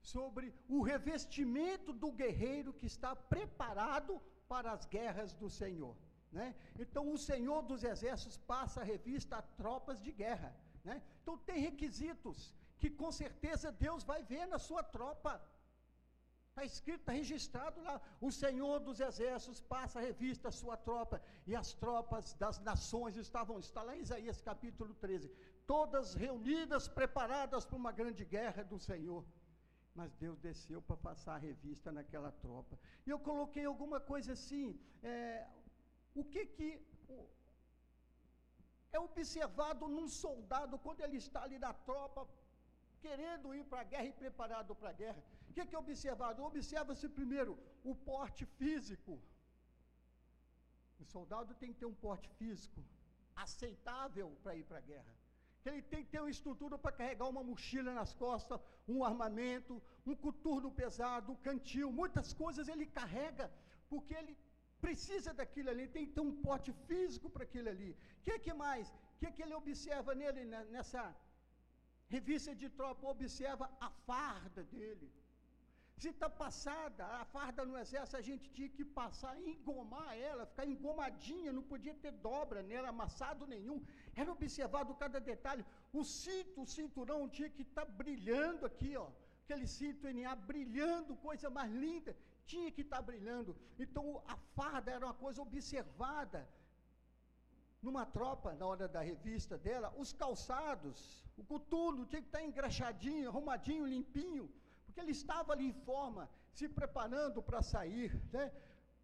sobre 0.00 0.54
o 0.68 0.80
revestimento 0.82 1.92
do 2.02 2.10
guerreiro 2.20 2.72
que 2.80 2.86
está 2.86 3.10
preparado 3.34 4.20
para 4.52 4.70
as 4.72 4.84
guerras 4.96 5.32
do 5.42 5.48
Senhor. 5.50 5.94
Né? 6.30 6.54
Então, 6.78 7.04
o 7.12 7.18
Senhor 7.18 7.62
dos 7.70 7.82
Exércitos 7.92 8.38
passa 8.54 8.80
a 8.80 8.88
revista 8.94 9.36
a 9.36 9.42
tropas 9.42 10.00
de 10.06 10.12
guerra. 10.12 10.54
Né? 10.84 11.02
Então, 11.22 11.36
tem 11.38 11.58
requisitos 11.60 12.54
que 12.78 12.90
com 12.90 13.10
certeza 13.10 13.72
Deus 13.72 14.04
vai 14.04 14.22
ver 14.22 14.46
na 14.46 14.58
sua 14.58 14.82
tropa. 14.82 15.32
Está 16.48 16.64
escrito, 16.64 17.00
está 17.00 17.12
registrado 17.12 17.80
lá. 17.82 18.00
O 18.20 18.30
Senhor 18.32 18.78
dos 18.80 19.00
Exércitos 19.00 19.60
passa 19.60 19.98
a 19.98 20.02
revista 20.02 20.48
a 20.48 20.58
sua 20.62 20.76
tropa. 20.76 21.20
E 21.46 21.54
as 21.54 21.72
tropas 21.72 22.34
das 22.34 22.58
nações 22.60 23.16
estavam, 23.16 23.58
está 23.58 23.82
lá 23.82 23.96
em 23.96 24.00
Isaías 24.00 24.40
capítulo 24.40 24.94
13, 24.94 25.30
todas 25.72 26.14
reunidas, 26.24 26.88
preparadas 27.00 27.64
para 27.66 27.82
uma 27.82 27.92
grande 28.00 28.24
guerra 28.36 28.62
do 28.72 28.78
Senhor 28.90 29.22
mas 29.98 30.12
Deus 30.24 30.38
desceu 30.48 30.80
para 30.88 30.96
passar 31.08 31.34
a 31.36 31.44
revista 31.50 31.90
naquela 31.96 32.30
tropa. 32.44 32.74
E 33.06 33.10
eu 33.14 33.18
coloquei 33.28 33.64
alguma 33.70 33.98
coisa 34.10 34.30
assim, 34.36 34.66
é, 35.02 35.46
o 36.20 36.22
que 36.32 36.42
que 36.56 36.68
é 38.96 39.00
observado 39.08 39.88
num 39.96 40.08
soldado 40.08 40.78
quando 40.84 41.00
ele 41.06 41.18
está 41.24 41.42
ali 41.42 41.58
na 41.66 41.72
tropa, 41.88 42.22
querendo 43.04 43.54
ir 43.58 43.64
para 43.64 43.80
a 43.80 43.88
guerra 43.92 44.08
e 44.12 44.20
preparado 44.22 44.72
para 44.80 44.90
a 44.90 44.98
guerra. 45.02 45.20
O 45.48 45.52
que, 45.52 45.66
que 45.66 45.76
é 45.78 45.84
observado? 45.86 46.44
Observa-se 46.50 47.08
primeiro 47.20 47.52
o 47.90 47.94
porte 48.10 48.44
físico. 48.60 49.20
O 51.02 51.04
soldado 51.04 51.54
tem 51.60 51.72
que 51.72 51.80
ter 51.80 51.90
um 51.92 52.00
porte 52.06 52.28
físico 52.40 52.80
aceitável 53.44 54.28
para 54.42 54.54
ir 54.60 54.64
para 54.70 54.78
a 54.78 54.86
guerra 54.92 55.18
que 55.60 55.68
ele 55.68 55.82
tem 55.82 56.02
que 56.04 56.10
ter 56.12 56.20
uma 56.20 56.34
estrutura 56.36 56.76
para 56.78 56.96
carregar 56.98 57.28
uma 57.28 57.42
mochila 57.50 57.92
nas 58.00 58.12
costas, 58.14 58.60
um 58.86 59.04
armamento, 59.10 59.82
um 60.06 60.14
coturno 60.14 60.70
pesado, 60.80 61.32
um 61.32 61.40
cantil, 61.46 61.90
muitas 62.00 62.32
coisas 62.42 62.68
ele 62.68 62.86
carrega, 62.86 63.46
porque 63.90 64.14
ele 64.20 64.36
precisa 64.80 65.32
daquilo 65.34 65.70
ali, 65.70 65.86
tem 65.88 66.06
que 66.06 66.12
ter 66.12 66.24
um 66.28 66.34
pote 66.46 66.72
físico 66.88 67.28
para 67.34 67.44
aquilo 67.48 67.68
ali. 67.74 67.90
O 67.92 68.24
que, 68.24 68.38
que 68.44 68.54
mais? 68.64 68.88
O 68.88 69.18
que, 69.20 69.30
que 69.32 69.42
ele 69.42 69.54
observa 69.54 70.14
nele, 70.14 70.44
né, 70.44 70.64
nessa 70.70 71.02
revista 72.08 72.54
de 72.54 72.68
tropa? 72.68 73.06
Observa 73.16 73.68
a 73.80 73.90
farda 74.06 74.62
dele. 74.64 75.08
Se 76.00 76.08
está 76.14 76.28
passada, 76.42 77.04
a 77.20 77.24
farda 77.34 77.62
no 77.68 77.76
exército, 77.82 78.16
a 78.16 78.26
gente 78.28 78.46
tinha 78.56 78.68
que 78.76 78.84
passar, 78.98 79.32
engomar 79.52 80.10
ela, 80.16 80.46
ficar 80.50 80.66
engomadinha, 80.72 81.52
não 81.56 81.64
podia 81.72 81.94
ter 82.02 82.12
dobra 82.28 82.60
nela, 82.62 82.90
amassado 82.90 83.48
nenhum. 83.54 83.78
Era 84.14 84.30
observado 84.30 84.94
cada 85.02 85.18
detalhe. 85.30 85.64
O 85.92 86.04
cinto, 86.04 86.62
o 86.62 86.66
cinturão 86.66 87.20
tinha 87.36 87.50
que 87.56 87.62
estar 87.62 87.86
tá 87.86 87.92
brilhando 88.02 88.64
aqui, 88.70 88.92
ó. 88.96 89.08
Aquele 89.42 89.66
cinto 89.66 90.12
NA 90.18 90.36
brilhando, 90.50 91.16
coisa 91.16 91.50
mais 91.50 91.72
linda, 91.84 92.14
tinha 92.46 92.70
que 92.70 92.82
estar 92.82 92.98
tá 92.98 93.06
brilhando. 93.10 93.56
Então 93.84 94.22
a 94.34 94.36
farda 94.56 94.92
era 94.92 95.04
uma 95.04 95.18
coisa 95.24 95.42
observada. 95.42 96.48
Numa 97.82 98.06
tropa, 98.06 98.54
na 98.60 98.66
hora 98.70 98.86
da 98.86 99.00
revista 99.00 99.58
dela, 99.66 99.92
os 99.96 100.12
calçados, 100.12 101.00
o 101.36 101.42
coturno 101.52 102.06
tinha 102.06 102.22
que 102.22 102.28
estar 102.28 102.38
tá 102.38 102.44
engraxadinho, 102.44 103.28
arrumadinho, 103.28 103.84
limpinho 103.96 104.48
porque 104.98 105.04
ele 105.04 105.12
estava 105.12 105.52
ali 105.52 105.66
em 105.72 105.76
forma, 105.88 106.22
se 106.58 106.66
preparando 106.78 107.40
para 107.48 107.60
sair, 107.62 108.10
né? 108.32 108.44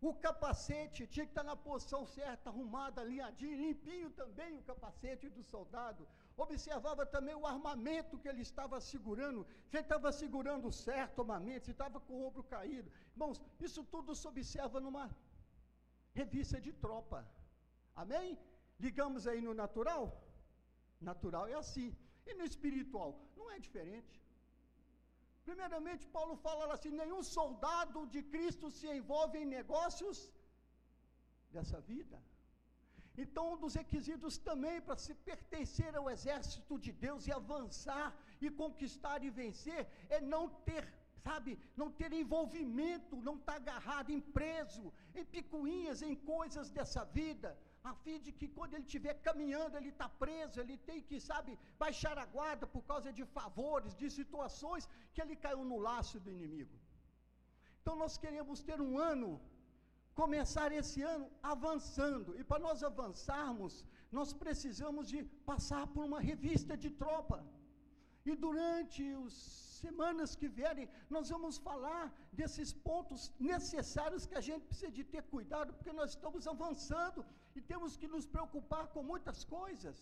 O 0.08 0.12
capacete 0.24 1.06
tinha 1.12 1.26
que 1.26 1.34
estar 1.34 1.44
na 1.50 1.56
posição 1.56 2.00
certa, 2.04 2.50
arrumado, 2.50 3.00
alinhadinho, 3.00 3.56
limpinho 3.64 4.10
também 4.10 4.58
o 4.58 4.64
capacete 4.70 5.28
do 5.36 5.42
soldado. 5.42 6.06
Observava 6.36 7.06
também 7.06 7.34
o 7.34 7.46
armamento 7.46 8.18
que 8.18 8.28
ele 8.28 8.42
estava 8.42 8.80
segurando, 8.80 9.46
se 9.68 9.76
ele 9.76 9.84
estava 9.84 10.10
segurando 10.22 10.72
certo 10.72 11.20
armamento, 11.22 11.66
se 11.66 11.74
estava 11.76 12.00
com 12.00 12.14
o 12.14 12.26
ombro 12.26 12.42
caído. 12.54 12.90
Irmãos, 13.12 13.40
isso 13.68 13.84
tudo 13.94 14.14
se 14.20 14.26
observa 14.32 14.80
numa 14.86 15.06
revista 16.20 16.60
de 16.66 16.72
tropa. 16.84 17.20
Amém? 17.94 18.36
Ligamos 18.86 19.28
aí 19.30 19.40
no 19.40 19.54
natural? 19.54 20.04
Natural 21.00 21.46
é 21.46 21.54
assim. 21.64 21.88
E 22.26 22.34
no 22.34 22.44
espiritual? 22.52 23.10
Não 23.36 23.48
é 23.50 23.58
diferente. 23.58 24.23
Primeiramente, 25.48 26.04
Paulo 26.16 26.34
fala 26.46 26.74
assim: 26.74 26.92
nenhum 27.02 27.22
soldado 27.36 28.00
de 28.14 28.22
Cristo 28.34 28.70
se 28.78 28.86
envolve 28.98 29.36
em 29.40 29.50
negócios 29.58 30.18
dessa 31.54 31.80
vida. 31.92 32.18
Então, 33.22 33.42
um 33.52 33.58
dos 33.64 33.74
requisitos 33.80 34.36
também 34.48 34.76
para 34.86 34.96
se 35.04 35.14
pertencer 35.28 35.92
ao 35.94 36.08
exército 36.14 36.78
de 36.84 36.92
Deus 37.04 37.26
e 37.26 37.32
avançar 37.40 38.06
e 38.44 38.50
conquistar 38.62 39.18
e 39.26 39.30
vencer 39.42 39.82
é 40.16 40.20
não 40.20 40.44
ter, 40.68 40.84
sabe, 41.26 41.52
não 41.80 41.88
ter 42.00 42.12
envolvimento, 42.22 43.22
não 43.28 43.36
estar 43.36 43.52
tá 43.52 43.60
agarrado 43.62 44.10
em 44.16 44.20
preso, 44.38 44.92
em 45.14 45.24
picuinhas, 45.34 46.02
em 46.02 46.16
coisas 46.34 46.70
dessa 46.78 47.04
vida 47.20 47.52
a 47.90 47.92
fim 48.02 48.18
de 48.26 48.30
que 48.38 48.46
quando 48.56 48.74
ele 48.74 48.86
estiver 48.88 49.14
caminhando, 49.26 49.76
ele 49.78 49.90
está 49.94 50.08
preso, 50.22 50.60
ele 50.62 50.76
tem 50.88 51.00
que, 51.08 51.16
sabe, 51.30 51.52
baixar 51.82 52.16
a 52.22 52.26
guarda 52.36 52.66
por 52.74 52.82
causa 52.90 53.10
de 53.18 53.24
favores, 53.38 53.98
de 54.02 54.08
situações 54.18 54.88
que 55.12 55.22
ele 55.24 55.36
caiu 55.44 55.64
no 55.72 55.78
laço 55.88 56.18
do 56.24 56.30
inimigo. 56.36 56.76
Então 57.80 57.96
nós 58.02 58.14
queremos 58.22 58.62
ter 58.68 58.78
um 58.86 58.94
ano, 59.12 59.30
começar 60.22 60.68
esse 60.80 61.00
ano 61.14 61.26
avançando, 61.54 62.30
e 62.40 62.44
para 62.50 62.64
nós 62.66 62.82
avançarmos, 62.90 63.84
nós 64.18 64.32
precisamos 64.44 65.04
de 65.12 65.20
passar 65.50 65.84
por 65.94 66.02
uma 66.10 66.22
revista 66.30 66.74
de 66.84 66.90
tropa. 67.02 67.38
E 68.30 68.34
durante 68.44 69.02
os 69.26 69.34
semanas 69.84 70.30
que 70.40 70.48
vierem, 70.58 70.88
nós 71.14 71.28
vamos 71.34 71.56
falar 71.68 72.04
desses 72.38 72.70
pontos 72.88 73.22
necessários 73.52 74.24
que 74.28 74.38
a 74.40 74.46
gente 74.48 74.68
precisa 74.70 74.92
de 74.98 75.04
ter 75.14 75.22
cuidado, 75.34 75.74
porque 75.74 75.98
nós 76.00 76.10
estamos 76.14 76.46
avançando 76.54 77.22
e 77.56 77.60
temos 77.72 77.96
que 78.00 78.08
nos 78.14 78.26
preocupar 78.34 78.84
com 78.94 79.02
muitas 79.12 79.38
coisas. 79.56 79.96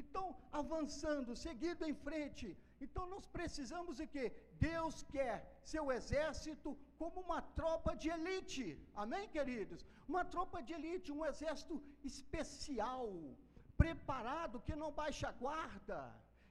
Então, 0.00 0.24
avançando, 0.60 1.36
seguindo 1.44 1.84
em 1.88 1.94
frente. 2.06 2.46
Então, 2.84 3.04
nós 3.12 3.26
precisamos 3.38 3.96
de 4.00 4.06
quê? 4.14 4.26
Deus 4.68 4.96
quer 5.14 5.36
seu 5.72 5.84
exército 5.98 6.76
como 7.00 7.20
uma 7.26 7.40
tropa 7.60 7.94
de 8.02 8.08
elite. 8.16 8.66
Amém, 9.04 9.26
queridos? 9.36 9.84
Uma 10.12 10.24
tropa 10.34 10.60
de 10.62 10.72
elite, 10.78 11.16
um 11.18 11.24
exército 11.32 11.76
especial, 12.04 13.08
preparado, 13.82 14.62
que 14.66 14.76
não 14.82 14.92
baixa 15.02 15.30
guarda 15.44 16.00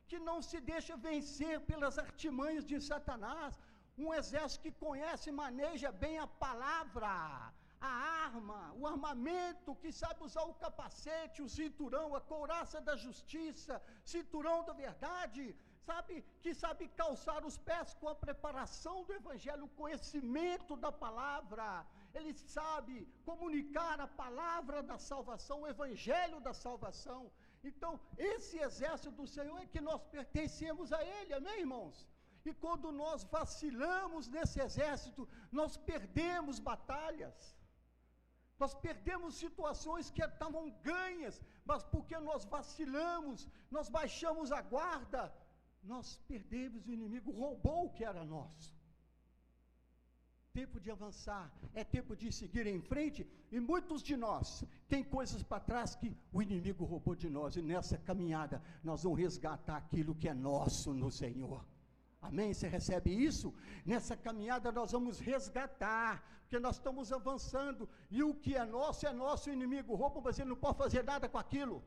que 0.10 0.18
não 0.27 0.38
se 0.50 0.60
deixa 0.72 0.96
vencer 1.10 1.56
pelas 1.70 1.96
artimanhas 2.08 2.66
de 2.72 2.77
Satanás, 2.89 3.54
um 4.04 4.13
exército 4.20 4.63
que 4.66 4.80
conhece 4.86 5.25
e 5.30 5.38
maneja 5.44 5.92
bem 6.04 6.16
a 6.25 6.27
palavra, 6.46 7.13
a 7.79 7.88
arma, 8.27 8.74
o 8.79 8.86
armamento, 8.88 9.75
que 9.75 9.91
sabe 9.91 10.24
usar 10.24 10.43
o 10.43 10.53
capacete, 10.53 11.41
o 11.41 11.50
cinturão, 11.50 12.15
a 12.15 12.22
couraça 12.22 12.79
da 12.81 12.96
justiça, 12.96 13.81
cinturão 14.03 14.63
da 14.63 14.74
verdade, 14.74 15.55
sabe, 15.88 16.15
que 16.43 16.53
sabe 16.53 16.88
calçar 17.01 17.46
os 17.46 17.57
pés 17.57 17.93
com 18.00 18.10
a 18.10 18.15
preparação 18.15 19.03
do 19.03 19.13
evangelho, 19.13 19.65
o 19.65 19.75
conhecimento 19.81 20.75
da 20.75 20.91
palavra. 20.91 21.86
Ele 22.13 22.34
sabe 22.57 23.07
comunicar 23.29 24.00
a 24.01 24.07
palavra 24.07 24.81
da 24.81 24.98
salvação, 24.98 25.62
o 25.62 25.67
evangelho 25.67 26.39
da 26.39 26.53
salvação. 26.53 27.31
Então, 27.63 28.00
esse 28.17 28.57
exército 28.67 29.12
do 29.12 29.27
Senhor 29.27 29.60
é 29.62 29.67
que 29.74 29.81
nós 29.81 30.01
pertencemos 30.17 30.91
a 30.91 31.03
Ele, 31.03 31.34
amém, 31.34 31.60
irmãos? 31.60 32.07
E 32.46 32.53
quando 32.53 32.91
nós 33.03 33.24
vacilamos 33.36 34.27
nesse 34.36 34.60
exército, 34.65 35.27
nós 35.51 35.75
perdemos 35.75 36.60
batalhas, 36.60 37.57
nós 38.60 38.74
perdemos 38.74 39.36
situações 39.36 40.10
que 40.10 40.24
estavam 40.24 40.70
ganhas, 40.84 41.42
mas 41.66 41.84
porque 41.84 42.18
nós 42.20 42.46
vacilamos, 42.46 43.48
nós 43.70 43.90
baixamos 43.90 44.52
a 44.52 44.62
guarda, 44.62 45.34
nós 45.84 46.18
perdemos, 46.28 46.88
o 46.88 46.92
inimigo 46.92 47.32
roubou 47.32 47.86
o 47.86 47.94
que 47.94 48.04
era 48.04 48.26
nosso 48.26 48.78
tempo 50.58 50.80
de 50.80 50.90
avançar, 50.90 51.54
é 51.76 51.84
tempo 51.84 52.16
de 52.16 52.32
seguir 52.32 52.66
em 52.66 52.82
frente, 52.82 53.28
e 53.52 53.60
muitos 53.60 54.02
de 54.02 54.18
nós 54.18 54.64
têm 54.88 55.04
coisas 55.04 55.44
para 55.44 55.60
trás 55.60 55.96
que 55.96 56.12
o 56.34 56.42
inimigo 56.42 56.84
roubou 56.84 57.16
de 57.16 57.30
nós, 57.30 57.56
e 57.56 57.62
nessa 57.62 57.96
caminhada 57.96 58.60
nós 58.84 59.04
vamos 59.04 59.20
resgatar 59.20 59.78
aquilo 59.78 60.16
que 60.16 60.28
é 60.28 60.34
nosso 60.34 60.96
no 60.96 61.12
Senhor. 61.12 61.64
Amém? 62.21 62.53
Você 62.53 62.67
recebe 62.67 63.12
isso? 63.12 63.53
Nessa 63.86 64.15
caminhada 64.17 64.71
nós 64.71 64.91
vamos 64.91 65.19
resgatar, 65.19 66.24
porque 66.41 66.59
nós 66.59 66.75
estamos 66.77 67.12
avançando, 67.12 67.89
e 68.09 68.24
o 68.24 68.33
que 68.33 68.55
é 68.55 68.65
nosso 68.65 69.05
é 69.07 69.13
nosso, 69.13 69.50
o 69.50 69.53
inimigo 69.53 69.95
rouba, 69.95 70.21
mas 70.21 70.39
ele 70.39 70.50
não 70.50 70.57
pode 70.57 70.77
fazer 70.77 71.03
nada 71.03 71.29
com 71.29 71.38
aquilo. 71.38 71.83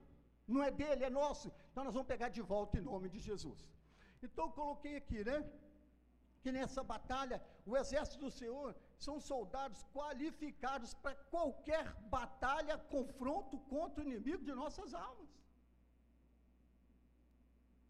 Não 0.47 0.63
é 0.63 0.71
dele, 0.71 1.05
é 1.05 1.11
nosso. 1.11 1.53
Então 1.71 1.85
nós 1.85 1.95
vamos 1.95 2.09
pegar 2.09 2.29
de 2.29 2.43
volta 2.43 2.79
em 2.79 2.83
nome 2.83 3.09
de 3.09 3.19
Jesus. 3.19 3.69
Então 4.23 4.47
eu 4.47 4.53
coloquei 4.53 4.97
aqui, 4.97 5.25
né? 5.25 5.45
que 6.43 6.51
nessa 6.57 6.83
batalha 6.83 7.37
o 7.71 7.77
exército 7.77 8.25
do 8.25 8.31
Senhor 8.31 8.75
são 9.07 9.17
soldados 9.21 9.81
qualificados 9.97 10.95
para 10.95 11.15
qualquer 11.35 11.85
batalha, 12.17 12.79
confronto 12.95 13.59
contra 13.75 14.03
o 14.03 14.07
inimigo 14.07 14.43
de 14.45 14.55
nossas 14.55 14.95
almas. 14.95 15.29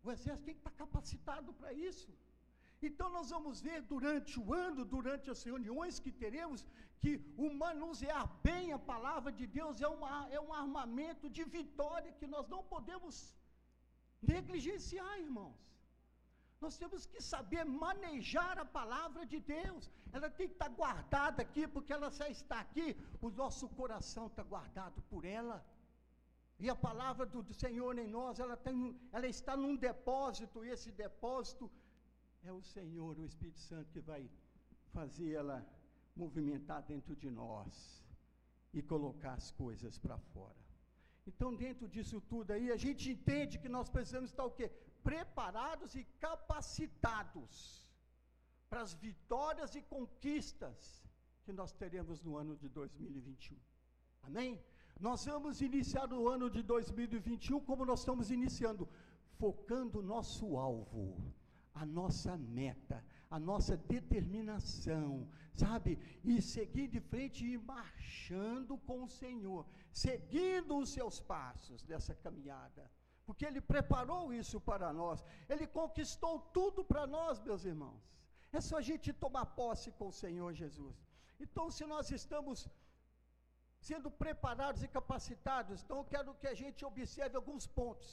O 0.03 0.11
exército 0.11 0.47
tem 0.47 0.55
que 0.55 0.61
estar 0.61 0.77
capacitado 0.83 1.53
para 1.53 1.73
isso. 1.73 2.11
Então 2.89 3.09
nós 3.17 3.29
vamos 3.35 3.61
ver 3.67 3.81
durante 3.93 4.35
o 4.43 4.55
ano, 4.67 4.85
durante 4.95 5.27
as 5.35 5.43
reuniões 5.49 5.99
que 6.05 6.13
teremos, 6.23 6.61
que 7.03 7.13
o 7.45 7.49
manusear 7.63 8.25
bem 8.43 8.73
a 8.73 8.79
palavra 8.93 9.31
de 9.41 9.47
Deus 9.59 9.83
é, 9.87 9.89
uma, 9.89 10.13
é 10.37 10.41
um 10.41 10.53
armamento 10.63 11.29
de 11.29 11.45
vitória 11.59 12.17
que 12.21 12.27
nós 12.35 12.49
não 12.55 12.63
podemos 12.75 13.17
negligenciar, 14.33 15.15
irmãos. 15.19 15.59
Nós 16.63 16.77
temos 16.81 17.07
que 17.11 17.21
saber 17.33 17.65
manejar 17.65 18.59
a 18.59 18.67
palavra 18.79 19.25
de 19.33 19.39
Deus. 19.41 19.91
Ela 20.13 20.29
tem 20.39 20.47
que 20.49 20.57
estar 20.59 20.69
guardada 20.81 21.41
aqui, 21.43 21.67
porque 21.67 21.93
ela 21.97 22.11
já 22.11 22.29
está 22.29 22.61
aqui. 22.61 22.89
O 23.21 23.31
nosso 23.31 23.67
coração 23.81 24.27
está 24.27 24.43
guardado 24.43 25.01
por 25.11 25.25
ela. 25.25 25.59
E 26.59 26.69
a 26.69 26.77
palavra 26.77 27.25
do, 27.25 27.55
Senhor 27.55 27.99
em 27.99 28.07
nós, 28.07 28.39
ela, 28.39 28.57
tem, 28.57 28.79
ela 29.11 29.27
está 29.27 29.57
num 29.57 29.75
depósito, 29.75 30.63
e 30.63 30.69
esse 30.69 30.91
depósito 30.93 31.71
é 32.43 32.53
o 32.53 32.63
Senhor, 32.63 33.19
o 33.19 33.25
Espírito 33.25 33.61
Santo, 33.61 33.93
que 33.93 34.01
vai 34.01 34.29
fazer 34.93 35.33
ela 35.33 35.59
movimentar 36.17 36.83
dentro 36.83 37.15
de 37.17 37.31
nós 37.31 38.05
e 38.73 38.83
colocar 38.83 39.35
as 39.35 39.51
coisas 39.51 39.99
para 39.99 40.19
fora. 40.19 40.61
Então, 41.27 41.55
dentro 41.55 41.87
disso 41.89 42.21
tudo 42.21 42.53
aí, 42.53 42.71
a 42.71 42.77
gente 42.77 43.11
entende 43.11 43.59
que 43.59 43.69
nós 43.69 43.89
precisamos 43.89 44.31
estar 44.31 44.45
o 44.45 44.51
quê? 44.51 44.71
preparados 45.03 45.95
e 45.95 46.05
capacitados 46.19 47.87
para 48.69 48.83
as 48.83 48.95
vitórias 48.95 49.75
e 49.75 49.83
conquistas 49.83 51.03
que 51.45 51.53
nós 51.53 51.73
teremos 51.73 52.21
no 52.23 52.37
ano 52.37 52.57
de 52.57 52.69
2021. 52.69 53.57
Amém? 54.23 54.63
Nós 55.01 55.25
vamos 55.25 55.61
iniciar 55.61 56.13
o 56.13 56.29
ano 56.29 56.51
de 56.51 56.63
2021 56.63 57.61
como 57.61 57.85
nós 57.85 58.01
estamos 58.01 58.31
iniciando, 58.31 58.89
focando 59.39 60.01
o 60.01 60.03
nosso 60.03 60.57
alvo, 60.57 61.35
a 61.83 61.85
nossa 61.99 62.33
meta, 62.61 62.99
a 63.37 63.39
nossa 63.51 63.75
determinação, 63.95 65.09
sabe? 65.63 65.93
E 66.33 66.41
seguir 66.55 66.89
de 66.95 67.01
frente 67.13 67.41
e 67.53 67.59
marchando 67.75 68.77
com 68.89 68.99
o 69.05 69.13
Senhor, 69.23 69.63
seguindo 70.05 70.79
os 70.83 70.89
seus 70.97 71.19
passos 71.35 71.83
dessa 71.91 72.15
caminhada 72.25 72.85
porque 73.31 73.47
Ele 73.49 73.61
preparou 73.73 74.23
isso 74.43 74.59
para 74.69 74.89
nós, 75.01 75.19
Ele 75.53 75.67
conquistou 75.79 76.33
tudo 76.57 76.81
para 76.91 77.03
nós, 77.17 77.41
meus 77.49 77.65
irmãos. 77.73 78.03
É 78.57 78.61
só 78.69 78.79
a 78.79 78.87
gente 78.89 79.19
tomar 79.25 79.45
posse 79.61 79.89
com 79.99 80.07
o 80.09 80.17
Senhor 80.23 80.51
Jesus. 80.63 80.97
Então, 81.45 81.65
se 81.77 81.85
nós 81.93 82.11
estamos 82.19 82.69
sendo 83.89 84.11
preparados 84.25 84.83
e 84.83 84.89
capacitados, 84.97 85.83
então 85.83 85.99
eu 85.99 86.09
quero 86.15 86.35
que 86.41 86.49
a 86.53 86.57
gente 86.63 86.85
observe 86.91 87.37
alguns 87.37 87.67
pontos. 87.79 88.09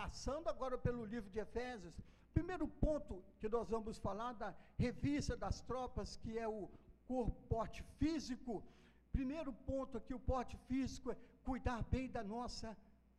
Passando 0.00 0.48
agora 0.54 0.78
pelo 0.86 1.04
livro 1.04 1.30
de 1.34 1.40
Efésios, 1.46 2.00
primeiro 2.38 2.66
ponto 2.84 3.14
que 3.40 3.48
nós 3.54 3.68
vamos 3.74 3.98
falar 4.06 4.32
da 4.42 4.50
revista 4.86 5.34
das 5.44 5.60
tropas, 5.70 6.16
que 6.22 6.32
é 6.38 6.48
o 6.48 6.68
corpo, 7.10 7.36
porte 7.54 7.82
físico. 7.98 8.54
Primeiro 9.16 9.52
ponto 9.70 9.98
aqui, 9.98 10.14
o 10.14 10.24
porte 10.32 10.56
físico 10.68 11.10
é 11.12 11.16
cuidar 11.48 11.80
bem 11.94 12.06
da 12.16 12.22
nossa 12.34 12.70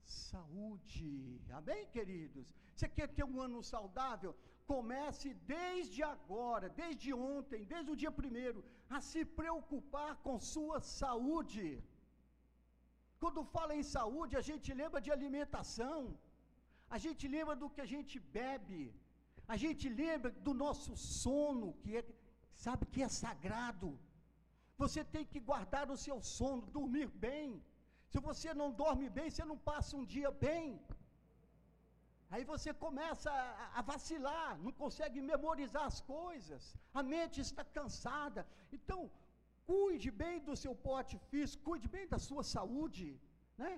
saúde. 0.03 1.41
Amém, 1.59 1.81
queridos? 1.95 2.47
Você 2.73 2.87
quer 2.97 3.07
ter 3.17 3.25
um 3.31 3.39
ano 3.47 3.61
saudável? 3.73 4.33
Comece 4.73 5.29
desde 5.55 6.01
agora, 6.13 6.67
desde 6.81 7.13
ontem, 7.13 7.63
desde 7.73 7.91
o 7.91 7.99
dia 8.01 8.11
primeiro, 8.21 8.59
a 8.89 8.99
se 9.09 9.21
preocupar 9.39 10.11
com 10.25 10.45
sua 10.53 10.79
saúde. 10.99 11.65
Quando 13.21 13.49
fala 13.55 13.73
em 13.79 13.85
saúde, 13.97 14.35
a 14.41 14.45
gente 14.49 14.69
lembra 14.81 14.99
de 15.05 15.11
alimentação, 15.17 15.99
a 16.95 16.97
gente 17.05 17.23
lembra 17.35 17.55
do 17.61 17.69
que 17.73 17.81
a 17.85 17.89
gente 17.93 18.15
bebe, 18.39 18.81
a 19.47 19.55
gente 19.63 19.87
lembra 19.89 20.31
do 20.47 20.53
nosso 20.53 20.95
sono, 20.95 21.73
que 21.81 21.97
é, 21.97 22.03
sabe 22.65 22.85
que 22.85 23.01
é 23.03 23.09
sagrado. 23.09 23.99
Você 24.77 25.03
tem 25.03 25.25
que 25.25 25.39
guardar 25.39 25.89
o 25.91 25.97
seu 25.97 26.21
sono, 26.21 26.61
dormir 26.77 27.09
bem. 27.27 27.61
Se 28.11 28.19
você 28.19 28.53
não 28.53 28.69
dorme 28.71 29.09
bem, 29.09 29.29
você 29.29 29.45
não 29.51 29.57
passa 29.57 29.97
um 29.97 30.05
dia 30.05 30.31
bem. 30.31 30.79
Aí 32.33 32.43
você 32.51 32.69
começa 32.85 33.29
a, 33.31 33.79
a, 33.79 33.81
vacilar, 33.81 34.57
não 34.65 34.71
consegue 34.83 35.19
memorizar 35.21 35.85
as 35.91 35.99
coisas, 36.01 36.75
a 36.99 37.03
mente 37.03 37.39
está 37.41 37.63
cansada. 37.77 38.41
Então, 38.77 38.99
cuide 39.67 40.09
bem 40.23 40.39
do 40.47 40.55
seu 40.63 40.73
pote 40.87 41.15
físico, 41.29 41.63
cuide 41.69 41.87
bem 41.95 42.07
da 42.13 42.19
sua 42.27 42.43
saúde, 42.55 43.07
né? 43.55 43.71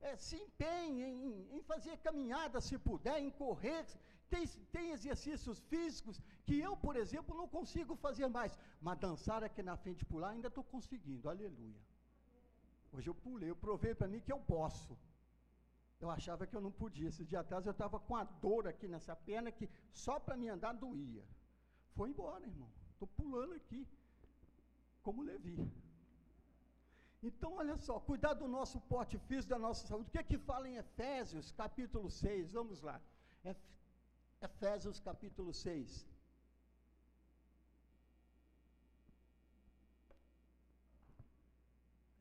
É, 0.00 0.16
se 0.16 0.36
empenhe 0.36 1.04
em, 1.04 1.56
em, 1.56 1.62
fazer 1.70 1.94
caminhada 1.98 2.60
se 2.60 2.78
puder, 2.78 3.18
em 3.20 3.30
correr. 3.42 3.84
Tem, 4.30 4.46
tem 4.72 4.90
exercícios 4.90 5.58
físicos 5.70 6.20
que 6.44 6.58
eu, 6.60 6.76
por 6.76 6.96
exemplo, 6.96 7.36
não 7.36 7.48
consigo 7.48 7.94
fazer 7.96 8.28
mais, 8.28 8.58
mas 8.80 8.98
dançar 8.98 9.42
aqui 9.42 9.62
na 9.62 9.76
frente 9.76 10.04
pular 10.04 10.30
ainda 10.30 10.48
estou 10.48 10.64
conseguindo, 10.64 11.28
aleluia. 11.28 11.80
Hoje 12.92 13.08
eu 13.08 13.14
pulei, 13.14 13.50
eu 13.50 13.56
provei 13.56 13.94
para 13.94 14.08
mim 14.08 14.20
que 14.20 14.32
eu 14.32 14.40
posso. 14.40 14.96
Eu 16.00 16.10
achava 16.10 16.46
que 16.46 16.56
eu 16.56 16.60
não 16.60 16.70
podia. 16.70 17.08
Esse 17.08 17.24
dia 17.24 17.40
atrás 17.40 17.66
eu 17.66 17.72
estava 17.72 17.98
com 17.98 18.16
a 18.16 18.24
dor 18.24 18.68
aqui 18.68 18.86
nessa 18.86 19.14
perna 19.16 19.50
que 19.50 19.68
só 19.90 20.18
para 20.20 20.36
me 20.36 20.48
andar 20.48 20.72
doía. 20.72 21.24
Foi 21.94 22.08
embora, 22.10 22.46
irmão. 22.46 22.70
Estou 22.92 23.08
pulando 23.08 23.54
aqui, 23.54 23.86
como 25.02 25.22
Levi. 25.22 25.56
Então, 27.22 27.54
olha 27.54 27.76
só, 27.76 27.98
cuidar 27.98 28.34
do 28.34 28.46
nosso 28.46 28.80
porte 28.82 29.18
físico, 29.18 29.50
da 29.50 29.58
nossa 29.58 29.86
saúde. 29.86 30.08
O 30.08 30.12
que 30.12 30.18
é 30.18 30.22
que 30.22 30.38
fala 30.38 30.68
em 30.68 30.76
Efésios, 30.76 31.50
capítulo 31.50 32.08
6? 32.10 32.52
Vamos 32.52 32.80
lá. 32.80 33.00
Efésios, 34.60 34.98
capítulo 34.98 35.52
6. 35.54 36.04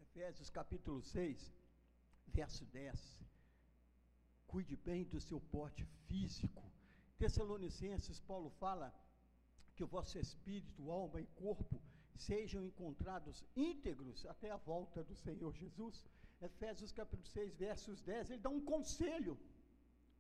Efésios 0.04 0.50
capítulo 0.52 1.02
6, 1.02 1.52
verso 2.28 2.64
10. 2.66 3.18
Cuide 4.46 4.76
bem 4.76 5.04
do 5.04 5.20
seu 5.20 5.40
porte 5.56 5.84
físico. 6.06 6.64
Tessalonicenses, 7.18 8.20
Paulo 8.20 8.52
fala 8.52 8.94
que 9.76 9.84
o 9.84 9.88
vosso 9.88 10.20
espírito, 10.20 10.92
alma 10.92 11.20
e 11.20 11.26
corpo 11.44 11.82
sejam 12.16 12.64
encontrados 12.64 13.44
íntegros 13.56 14.28
até 14.28 14.52
a 14.52 14.58
volta 14.58 15.04
do 15.04 15.16
Senhor 15.16 15.56
Jesus. 15.56 16.06
Efésios 16.40 16.92
capítulo 16.92 17.26
6, 17.26 17.56
versos 17.56 18.00
10, 18.04 18.30
ele 18.30 18.42
dá 18.44 18.52
um 18.52 18.64
conselho. 18.64 19.36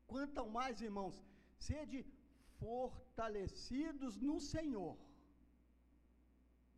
Quanto 0.08 0.49
mais, 0.49 0.82
irmãos, 0.82 1.23
sede 1.58 2.06
fortalecidos 2.60 4.17
no 4.17 4.39
Senhor 4.39 4.98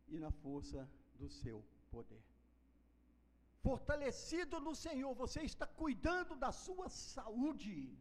e 0.08 0.18
na 0.18 0.30
força 0.30 0.88
do 1.14 1.28
seu 1.28 1.64
poder 1.90 2.22
fortalecido 3.62 4.58
no 4.60 4.74
Senhor, 4.74 5.14
você 5.14 5.40
está 5.42 5.66
cuidando 5.66 6.34
da 6.34 6.52
sua 6.52 6.88
saúde. 6.88 7.96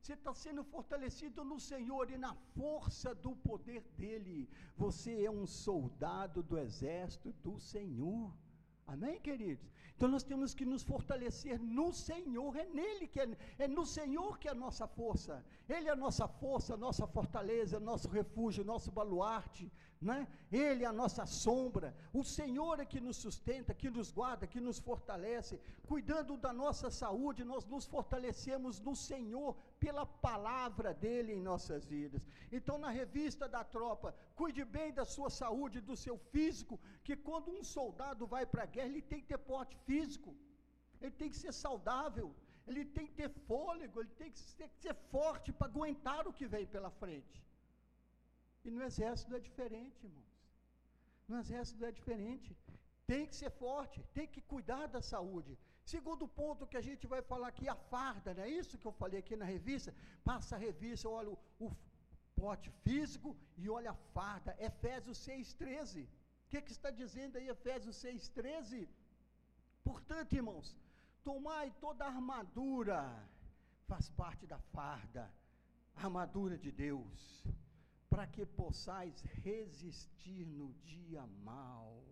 Você 0.00 0.14
está 0.14 0.32
sendo 0.34 0.62
fortalecido 0.64 1.44
no 1.44 1.58
Senhor 1.60 2.10
e 2.10 2.18
na 2.18 2.34
força 2.56 3.14
do 3.14 3.32
poder 3.36 3.82
dEle. 3.96 4.48
Você 4.76 5.24
é 5.24 5.30
um 5.30 5.46
soldado 5.46 6.42
do 6.42 6.58
exército 6.58 7.32
do 7.32 7.58
Senhor. 7.58 8.32
Amém, 8.88 9.20
queridos? 9.20 9.70
Então 9.94 10.08
nós 10.08 10.22
temos 10.22 10.54
que 10.54 10.64
nos 10.64 10.82
fortalecer 10.82 11.60
no 11.60 11.92
Senhor, 11.92 12.56
é 12.56 12.64
nele 12.64 13.06
que 13.06 13.20
é, 13.20 13.28
é 13.58 13.68
no 13.68 13.84
Senhor 13.84 14.38
que 14.38 14.48
é 14.48 14.50
a 14.52 14.54
nossa 14.54 14.86
força. 14.86 15.44
Ele 15.68 15.88
é 15.88 15.92
a 15.92 16.02
nossa 16.04 16.26
força, 16.26 16.72
a 16.72 16.76
nossa 16.76 17.06
fortaleza, 17.06 17.78
nosso 17.78 18.08
refúgio, 18.08 18.64
nosso 18.64 18.90
baluarte, 18.90 19.70
né? 20.00 20.26
Ele 20.50 20.84
é 20.84 20.86
a 20.86 20.92
nossa 20.92 21.26
sombra. 21.26 21.94
O 22.14 22.24
Senhor 22.24 22.80
é 22.80 22.86
que 22.86 22.98
nos 22.98 23.18
sustenta, 23.18 23.74
que 23.74 23.90
nos 23.90 24.10
guarda, 24.10 24.46
que 24.46 24.60
nos 24.60 24.78
fortalece. 24.78 25.60
Cuidando 25.86 26.38
da 26.38 26.52
nossa 26.52 26.88
saúde, 26.90 27.44
nós 27.44 27.66
nos 27.66 27.84
fortalecemos 27.84 28.80
no 28.80 28.96
Senhor 28.96 29.54
pela 29.84 30.04
palavra 30.26 30.92
dele 31.04 31.32
em 31.34 31.46
nossas 31.50 31.84
vidas. 31.84 32.22
Então, 32.50 32.76
na 32.84 32.90
revista 32.90 33.48
da 33.48 33.62
tropa, 33.76 34.14
cuide 34.34 34.64
bem 34.64 34.92
da 34.92 35.04
sua 35.04 35.30
saúde, 35.30 35.80
do 35.80 35.96
seu 35.96 36.16
físico, 36.32 36.80
que 37.04 37.16
quando 37.28 37.50
um 37.50 37.64
soldado 37.76 38.26
vai 38.34 38.44
para 38.46 38.64
a 38.64 38.72
guerra, 38.74 38.88
ele 38.88 39.02
tem 39.02 39.20
que 39.20 39.30
ter 39.32 39.38
porte 39.38 39.76
físico, 39.88 40.34
ele 41.00 41.16
tem 41.20 41.30
que 41.30 41.36
ser 41.44 41.52
saudável, 41.52 42.28
ele 42.66 42.84
tem 42.84 43.06
que 43.06 43.14
ter 43.20 43.30
fôlego, 43.50 44.00
ele 44.00 44.14
tem 44.22 44.30
que 44.30 44.38
ser, 44.38 44.68
ser 44.84 44.94
forte 45.12 45.52
para 45.52 45.68
aguentar 45.68 46.26
o 46.26 46.32
que 46.38 46.46
vem 46.54 46.66
pela 46.66 46.90
frente. 46.90 47.38
E 48.64 48.70
no 48.70 48.82
exército 48.82 49.34
é 49.34 49.40
diferente, 49.40 50.04
irmãos. 50.04 50.28
No 51.28 51.38
exército 51.38 51.84
é 51.84 51.92
diferente. 51.92 52.56
Tem 53.06 53.26
que 53.26 53.34
ser 53.34 53.50
forte, 53.50 54.02
tem 54.12 54.26
que 54.26 54.42
cuidar 54.52 54.86
da 54.86 55.00
saúde. 55.00 55.52
Segundo 55.92 56.24
ponto 56.40 56.66
que 56.70 56.78
a 56.80 56.86
gente 56.88 57.04
vai 57.12 57.20
falar 57.30 57.48
aqui, 57.48 57.66
a 57.68 57.76
farda, 57.92 58.34
não 58.34 58.42
é 58.42 58.50
isso 58.60 58.78
que 58.80 58.88
eu 58.90 58.92
falei 59.02 59.18
aqui 59.20 59.34
na 59.42 59.46
revista? 59.54 59.94
Passa 60.30 60.54
a 60.56 60.62
revista, 60.68 61.08
olha 61.08 61.30
o, 61.30 61.38
o 61.66 61.68
pote 62.40 62.70
físico 62.84 63.30
e 63.56 63.70
olha 63.76 63.90
a 63.92 64.00
farda. 64.16 64.56
Efésios 64.58 65.18
6,13. 65.26 66.04
O 66.04 66.08
que, 66.50 66.60
que 66.60 66.72
está 66.72 66.90
dizendo 66.90 67.36
aí, 67.38 67.48
Efésios 67.48 67.96
6,13? 68.04 68.86
Portanto, 69.82 70.34
irmãos, 70.40 70.76
tomai 71.24 71.70
toda 71.80 72.04
a 72.04 72.08
armadura, 72.08 73.00
faz 73.86 74.10
parte 74.10 74.46
da 74.46 74.58
farda, 74.76 75.24
a 75.96 76.04
armadura 76.04 76.58
de 76.58 76.70
Deus 76.70 77.46
para 78.10 78.26
que 78.26 78.44
possais 78.44 79.20
resistir 79.44 80.44
no 80.46 80.72
dia 80.84 81.26
mal. 81.44 82.07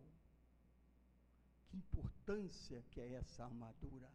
Que 1.69 1.77
importância 1.77 2.83
que 2.91 3.01
é 3.01 3.15
essa 3.15 3.45
armadura. 3.45 4.09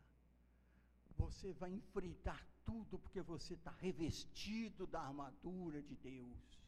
Você 1.18 1.54
vai 1.54 1.72
enfrentar 1.72 2.46
tudo 2.66 2.98
porque 3.00 3.22
você 3.22 3.54
está 3.54 3.72
revestido 3.72 4.88
da 4.88 5.02
armadura 5.02 5.82
de 5.82 5.96
Deus. 5.96 6.60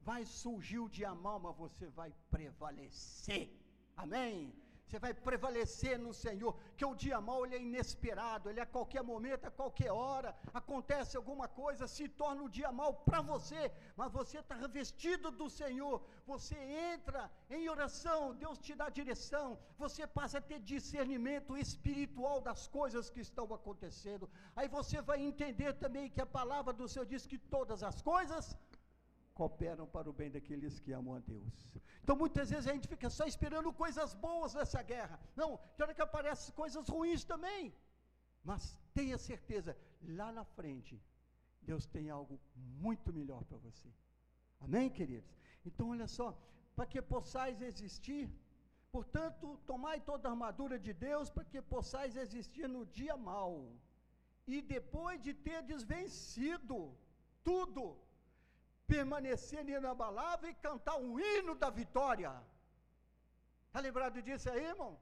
Vai 0.00 0.24
surgir 0.26 0.78
o 0.80 0.88
dia 0.88 1.14
mal, 1.14 1.38
mas 1.38 1.56
você 1.56 1.88
vai 1.88 2.12
prevalecer. 2.30 3.50
Amém? 3.96 4.52
Você 4.92 4.98
vai 4.98 5.14
prevalecer 5.14 5.98
no 5.98 6.12
Senhor, 6.12 6.54
que 6.76 6.84
o 6.84 6.94
dia 7.02 7.18
mau 7.18 7.46
ele 7.46 7.56
é 7.56 7.62
inesperado, 7.66 8.50
ele 8.50 8.60
é 8.60 8.64
a 8.64 8.74
qualquer 8.74 9.02
momento, 9.02 9.46
a 9.46 9.50
qualquer 9.50 9.90
hora, 9.90 10.30
acontece 10.52 11.16
alguma 11.16 11.48
coisa, 11.48 11.86
se 11.86 12.06
torna 12.22 12.42
o 12.42 12.50
dia 12.56 12.70
mau 12.70 12.92
para 13.06 13.22
você, 13.22 13.72
mas 13.96 14.12
você 14.12 14.40
está 14.40 14.54
revestido 14.54 15.30
do 15.30 15.48
Senhor, 15.48 16.02
você 16.26 16.58
entra 16.92 17.30
em 17.48 17.70
oração, 17.70 18.34
Deus 18.34 18.58
te 18.58 18.74
dá 18.74 18.90
direção, 18.90 19.58
você 19.78 20.06
passa 20.06 20.36
a 20.36 20.46
ter 20.50 20.60
discernimento 20.60 21.56
espiritual 21.56 22.42
das 22.42 22.68
coisas 22.68 23.08
que 23.08 23.20
estão 23.20 23.46
acontecendo, 23.54 24.28
aí 24.54 24.68
você 24.68 25.00
vai 25.00 25.22
entender 25.22 25.72
também 25.72 26.10
que 26.10 26.20
a 26.20 26.26
palavra 26.26 26.74
do 26.74 26.86
Senhor 26.86 27.06
diz 27.06 27.24
que 27.26 27.38
todas 27.38 27.82
as 27.82 28.02
coisas 28.02 28.58
cooperam 29.34 29.86
para 29.86 30.08
o 30.10 30.12
bem 30.12 30.30
daqueles 30.30 30.78
que 30.80 30.92
amam 30.92 31.14
a 31.14 31.20
Deus. 31.20 31.54
Então 32.02 32.16
muitas 32.16 32.50
vezes 32.50 32.66
a 32.66 32.72
gente 32.72 32.88
fica 32.88 33.08
só 33.08 33.24
esperando 33.24 33.72
coisas 33.72 34.14
boas 34.14 34.54
nessa 34.54 34.82
guerra. 34.82 35.20
Não, 35.36 35.58
tem 35.74 35.84
hora 35.84 35.94
que 35.94 36.02
aparecem 36.02 36.54
coisas 36.54 36.88
ruins 36.88 37.24
também. 37.24 37.74
Mas 38.44 38.78
tenha 38.92 39.16
certeza, 39.16 39.76
lá 40.02 40.32
na 40.32 40.44
frente, 40.44 41.00
Deus 41.62 41.86
tem 41.86 42.10
algo 42.10 42.40
muito 42.86 43.12
melhor 43.12 43.42
para 43.44 43.58
você. 43.58 43.88
Amém, 44.60 44.90
queridos? 44.90 45.32
Então 45.64 45.90
olha 45.90 46.08
só, 46.08 46.28
para 46.74 46.86
que 46.86 47.00
possais 47.00 47.60
existir, 47.70 48.28
portanto, 48.90 49.58
tomai 49.66 50.00
toda 50.00 50.28
a 50.28 50.32
armadura 50.32 50.78
de 50.78 50.92
Deus 50.92 51.30
para 51.30 51.44
que 51.44 51.62
possais 51.62 52.16
existir 52.16 52.68
no 52.68 52.84
dia 52.84 53.16
mau. 53.16 53.72
E 54.46 54.60
depois 54.60 55.22
de 55.22 55.32
ter 55.32 55.62
desvencido 55.62 56.78
tudo, 57.44 57.96
permanecer 58.94 59.62
inabalável 59.76 60.48
e 60.50 60.60
cantar 60.66 60.96
um 61.04 61.12
hino 61.26 61.54
da 61.62 61.70
vitória. 61.80 62.32
Está 63.66 63.80
lembrado 63.86 64.18
disso 64.26 64.50
aí, 64.52 64.64
irmão? 64.72 64.92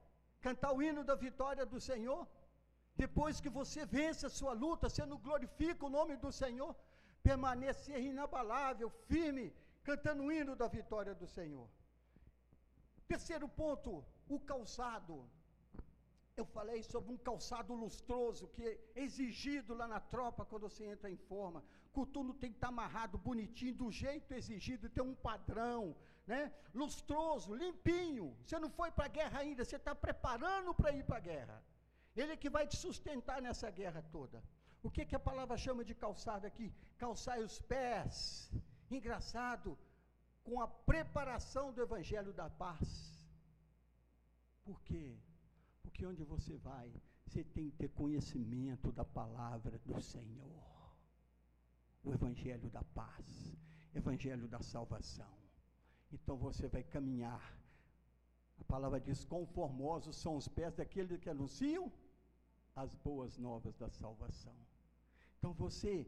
Cantar 0.46 0.70
o 0.76 0.83
hino 0.85 1.03
da 1.11 1.16
vitória 1.26 1.64
do 1.72 1.81
Senhor. 1.88 2.22
Depois 3.03 3.40
que 3.42 3.50
você 3.59 3.81
vence 3.96 4.22
a 4.26 4.35
sua 4.38 4.53
luta, 4.64 4.88
você 4.88 5.05
não 5.12 5.18
glorifica 5.26 5.83
o 5.87 5.94
nome 5.98 6.14
do 6.24 6.31
Senhor, 6.42 6.72
permanecer 7.29 7.98
inabalável, 8.11 8.88
firme, 9.09 9.46
cantando 9.88 10.22
o 10.24 10.33
hino 10.37 10.55
da 10.62 10.68
vitória 10.79 11.14
do 11.22 11.26
Senhor. 11.37 11.66
Terceiro 13.12 13.48
ponto, 13.61 13.92
o 14.35 14.38
calçado. 14.50 15.16
Eu 16.40 16.46
falei 16.59 16.81
sobre 16.83 17.09
um 17.14 17.18
calçado 17.29 17.72
lustroso 17.83 18.48
que 18.55 18.62
é 18.70 18.79
exigido 19.05 19.74
lá 19.81 19.87
na 19.94 20.00
tropa 20.14 20.46
quando 20.50 20.66
você 20.68 20.85
entra 20.94 21.09
em 21.14 21.18
forma. 21.31 21.62
Coturno 21.96 22.33
tem 22.42 22.50
que 22.53 22.59
estar 22.61 22.70
amarrado 22.74 23.18
bonitinho, 23.29 23.81
do 23.83 23.88
jeito 24.03 24.33
exigido, 24.40 24.88
tem 24.96 25.05
um 25.11 25.14
padrão, 25.29 25.83
né? 26.26 26.40
Lustroso, 26.81 27.55
limpinho. 27.62 28.26
Você 28.44 28.59
não 28.64 28.70
foi 28.79 28.90
para 28.90 29.07
a 29.11 29.14
guerra 29.18 29.38
ainda, 29.40 29.64
você 29.64 29.76
está 29.76 29.94
preparando 30.07 30.72
para 30.81 30.92
ir 30.98 31.05
para 31.05 31.18
a 31.18 31.26
guerra. 31.33 31.57
Ele 32.16 32.37
que 32.42 32.50
vai 32.57 32.66
te 32.66 32.76
sustentar 32.87 33.38
nessa 33.46 33.70
guerra 33.70 34.03
toda. 34.16 34.42
O 34.83 34.90
que, 34.94 35.05
que 35.05 35.16
a 35.20 35.26
palavra 35.31 35.62
chama 35.64 35.85
de 35.85 35.94
calçado 35.94 36.46
aqui? 36.50 36.68
Calçai 36.96 37.40
os 37.48 37.61
pés. 37.72 38.50
Engraçado, 38.90 39.79
com 40.46 40.59
a 40.66 40.68
preparação 40.92 41.66
do 41.72 41.83
evangelho 41.88 42.33
da 42.33 42.48
paz. 42.48 42.88
Por 44.64 44.81
quê? 44.88 45.07
Porque 45.83 46.07
onde 46.07 46.23
você 46.25 46.57
vai, 46.57 46.93
você 47.27 47.43
tem 47.45 47.71
que 47.71 47.77
ter 47.77 47.88
conhecimento 47.88 48.90
da 48.93 49.05
palavra 49.05 49.79
do 49.79 50.01
Senhor. 50.01 50.71
O 52.03 52.12
evangelho 52.12 52.71
da 52.71 52.83
paz, 52.83 53.55
evangelho 53.95 54.49
da 54.49 54.61
salvação. 54.61 55.35
Então 56.12 56.37
você 56.37 56.66
vai 56.69 56.83
caminhar. 56.83 57.45
A 58.61 58.64
palavra 58.64 59.01
diz: 59.01 59.25
conformosos 59.25 60.16
são 60.16 60.37
os 60.37 60.49
pés 60.49 60.75
daqueles 60.75 61.21
que 61.21 61.31
anunciam 61.31 61.93
as 62.75 62.95
boas 62.95 63.37
novas 63.38 63.77
da 63.77 63.88
salvação. 63.88 64.57
Então 65.38 65.53
você 65.53 66.07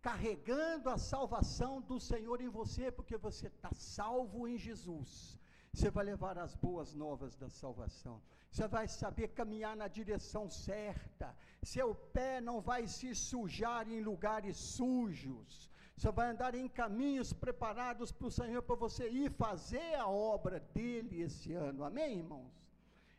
carregando 0.00 0.88
a 0.88 0.98
salvação 0.98 1.80
do 1.80 1.98
Senhor 1.98 2.40
em 2.40 2.48
você, 2.48 2.90
porque 2.90 3.16
você 3.16 3.46
está 3.48 3.72
salvo 3.74 4.46
em 4.46 4.56
Jesus. 4.56 5.40
Você 5.76 5.90
vai 5.90 6.04
levar 6.06 6.38
as 6.38 6.54
boas 6.54 6.94
novas 6.94 7.32
da 7.36 7.50
salvação. 7.50 8.14
Você 8.50 8.66
vai 8.66 8.88
saber 8.88 9.28
caminhar 9.40 9.76
na 9.76 9.88
direção 9.88 10.44
certa. 10.48 11.36
Seu 11.62 11.94
pé 11.94 12.40
não 12.40 12.62
vai 12.62 12.86
se 12.86 13.14
sujar 13.14 13.86
em 13.86 14.00
lugares 14.00 14.56
sujos. 14.56 15.70
Você 15.94 16.10
vai 16.10 16.30
andar 16.30 16.54
em 16.54 16.66
caminhos 16.66 17.30
preparados 17.34 18.10
para 18.10 18.26
o 18.26 18.30
Senhor, 18.30 18.62
para 18.62 18.74
você 18.84 19.04
ir 19.10 19.30
fazer 19.32 19.90
a 19.96 20.08
obra 20.08 20.60
dele 20.60 21.20
esse 21.20 21.52
ano. 21.52 21.84
Amém, 21.84 22.20
irmãos? 22.20 22.54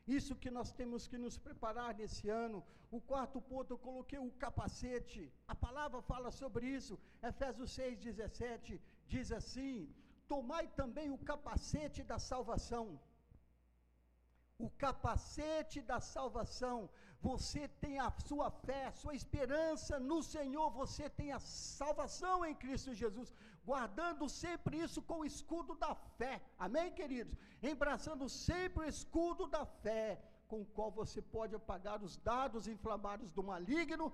Isso 0.07 0.35
que 0.35 0.49
nós 0.49 0.71
temos 0.79 1.07
que 1.07 1.17
nos 1.25 1.37
preparar 1.37 1.93
nesse 1.93 2.27
ano. 2.27 2.63
O 2.89 2.99
quarto 2.99 3.39
ponto, 3.39 3.73
eu 3.73 3.77
coloquei 3.77 4.17
o 4.17 4.31
capacete. 4.45 5.31
A 5.47 5.53
palavra 5.53 6.01
fala 6.01 6.31
sobre 6.31 6.65
isso. 6.65 6.97
Efésios 7.21 7.69
6, 7.69 7.99
17 7.99 8.81
diz 9.07 9.31
assim: 9.31 9.87
Tomai 10.27 10.67
também 10.79 11.09
o 11.09 11.17
capacete 11.17 12.03
da 12.03 12.19
salvação 12.19 12.99
o 14.57 14.69
capacete 14.83 15.81
da 15.81 15.99
salvação. 15.99 16.89
Você 17.21 17.67
tem 17.83 17.99
a 17.99 18.11
sua 18.27 18.49
fé, 18.49 18.91
sua 18.91 19.15
esperança 19.15 19.99
no 19.99 20.21
Senhor, 20.21 20.69
você 20.69 21.09
tem 21.09 21.31
a 21.31 21.39
salvação 21.39 22.45
em 22.45 22.55
Cristo 22.55 22.93
Jesus, 22.93 23.33
guardando 23.65 24.29
sempre 24.29 24.77
isso 24.85 25.01
com 25.01 25.19
o 25.19 25.25
escudo 25.25 25.75
da 25.75 25.93
fé. 26.17 26.41
Amém, 26.57 26.91
queridos? 26.91 27.35
Embraçando 27.61 28.29
sempre 28.29 28.85
o 28.85 28.89
escudo 28.89 29.47
da 29.47 29.65
fé, 29.65 30.21
com 30.47 30.61
o 30.61 30.65
qual 30.65 30.91
você 30.91 31.21
pode 31.21 31.55
apagar 31.55 32.01
os 32.03 32.17
dados 32.17 32.67
inflamados 32.67 33.31
do 33.31 33.43
maligno 33.43 34.13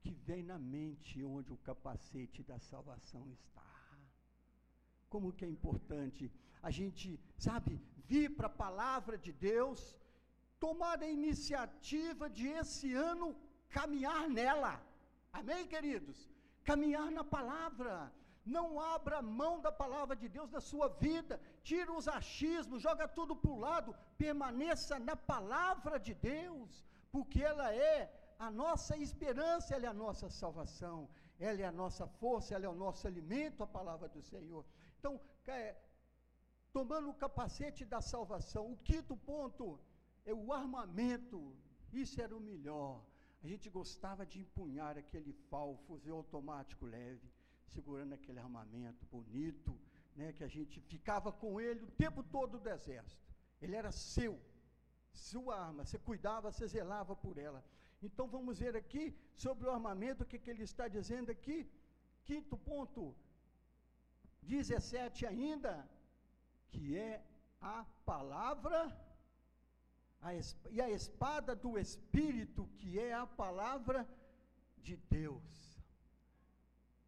que 0.00 0.10
vem 0.10 0.42
na 0.42 0.58
mente 0.58 1.24
onde 1.24 1.52
o 1.52 1.56
capacete 1.58 2.42
da 2.42 2.58
salvação 2.58 3.28
está. 3.30 3.71
Como 5.12 5.34
que 5.36 5.44
é 5.44 5.48
importante 5.56 6.22
a 6.68 6.70
gente, 6.78 7.06
sabe, 7.46 7.72
vir 8.10 8.28
para 8.36 8.48
a 8.50 8.58
palavra 8.64 9.16
de 9.24 9.32
Deus, 9.50 9.80
tomar 10.64 10.96
a 11.02 11.12
iniciativa 11.18 12.24
de 12.38 12.46
esse 12.60 12.88
ano 13.10 13.26
caminhar 13.76 14.22
nela. 14.38 14.74
Amém, 15.38 15.62
queridos? 15.74 16.18
Caminhar 16.70 17.08
na 17.18 17.24
palavra. 17.36 17.94
Não 18.56 18.66
abra 18.94 19.22
mão 19.40 19.54
da 19.66 19.72
palavra 19.82 20.14
de 20.22 20.28
Deus 20.36 20.50
na 20.56 20.60
sua 20.70 20.88
vida. 21.06 21.34
Tira 21.62 21.92
os 21.98 22.06
achismos, 22.18 22.82
joga 22.86 23.06
tudo 23.18 23.34
para 23.42 23.54
o 23.56 23.60
lado. 23.66 23.94
Permaneça 24.24 24.98
na 25.08 25.16
palavra 25.32 25.98
de 26.06 26.14
Deus, 26.14 26.70
porque 27.14 27.40
ela 27.52 27.68
é 27.74 27.98
a 28.46 28.50
nossa 28.50 28.94
esperança, 29.06 29.74
ela 29.74 29.86
é 29.86 29.88
a 29.88 30.00
nossa 30.04 30.28
salvação, 30.42 30.98
ela 31.48 31.60
é 31.60 31.68
a 31.72 31.78
nossa 31.82 32.06
força, 32.20 32.54
ela 32.54 32.66
é 32.66 32.72
o 32.76 32.80
nosso 32.86 33.06
alimento, 33.06 33.62
a 33.62 33.66
palavra 33.78 34.08
do 34.08 34.22
Senhor. 34.32 34.64
Então, 35.02 35.20
é, 35.48 35.74
tomando 36.72 37.10
o 37.10 37.18
capacete 37.22 37.84
da 37.84 38.00
salvação. 38.00 38.64
O 38.72 38.76
quinto 38.88 39.14
ponto 39.16 39.64
é 40.24 40.32
o 40.32 40.52
armamento. 40.52 41.38
Isso 41.92 42.20
era 42.24 42.36
o 42.36 42.44
melhor. 42.50 43.04
A 43.42 43.48
gente 43.48 43.68
gostava 43.68 44.24
de 44.24 44.38
empunhar 44.44 44.96
aquele 44.96 45.32
FAL, 45.48 45.76
fuzil 45.88 46.14
automático 46.14 46.86
leve, 46.86 47.28
segurando 47.66 48.12
aquele 48.12 48.38
armamento 48.38 49.04
bonito, 49.06 49.76
né, 50.14 50.32
que 50.32 50.44
a 50.44 50.52
gente 50.56 50.80
ficava 50.92 51.32
com 51.32 51.60
ele 51.60 51.82
o 51.82 51.90
tempo 52.04 52.22
todo 52.22 52.56
do 52.56 52.68
exército. 52.68 53.34
Ele 53.60 53.74
era 53.74 53.90
seu, 53.90 54.40
sua 55.12 55.56
arma, 55.66 55.84
você 55.84 55.98
cuidava, 55.98 56.52
você 56.52 56.68
zelava 56.68 57.16
por 57.16 57.38
ela. 57.38 57.64
Então 58.00 58.28
vamos 58.28 58.60
ver 58.60 58.76
aqui 58.76 59.04
sobre 59.34 59.66
o 59.66 59.72
armamento, 59.72 60.22
o 60.22 60.26
que, 60.26 60.38
que 60.38 60.50
ele 60.50 60.62
está 60.62 60.86
dizendo 60.86 61.30
aqui. 61.32 61.68
Quinto 62.24 62.56
ponto, 62.56 63.16
17 64.42 65.26
ainda, 65.26 65.88
que 66.70 66.96
é 66.96 67.22
a 67.60 67.84
palavra, 68.04 68.94
a 70.20 70.32
e 70.70 70.80
a 70.80 70.90
espada 70.90 71.54
do 71.54 71.78
Espírito, 71.78 72.68
que 72.78 72.98
é 72.98 73.12
a 73.12 73.26
palavra 73.26 74.06
de 74.78 74.96
Deus. 74.96 75.82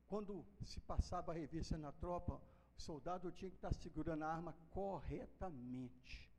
Quando 0.07 0.44
se 0.62 0.81
passava 0.81 1.33
a 1.33 1.35
revista 1.35 1.77
na 1.77 1.90
tropa, 1.92 2.40
o 2.77 2.81
soldado 2.81 3.33
tinha 3.33 3.51
que 3.51 3.57
estar 3.57 3.75
segurando 3.75 4.23
a 4.23 4.29
arma 4.29 4.57
corretamente. 4.70 6.31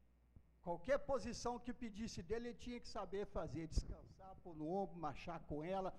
Qualquer 0.61 0.97
posição 0.97 1.59
que 1.59 1.73
pedisse 1.73 2.23
dele, 2.23 2.49
ele 2.49 2.57
tinha 2.57 2.79
que 2.79 2.87
saber 2.87 3.25
fazer, 3.27 3.67
descansar, 3.67 4.35
pôr 4.43 4.55
no 4.55 4.67
ombro, 4.67 4.97
marchar 4.97 5.39
com 5.41 5.63
ela, 5.63 5.93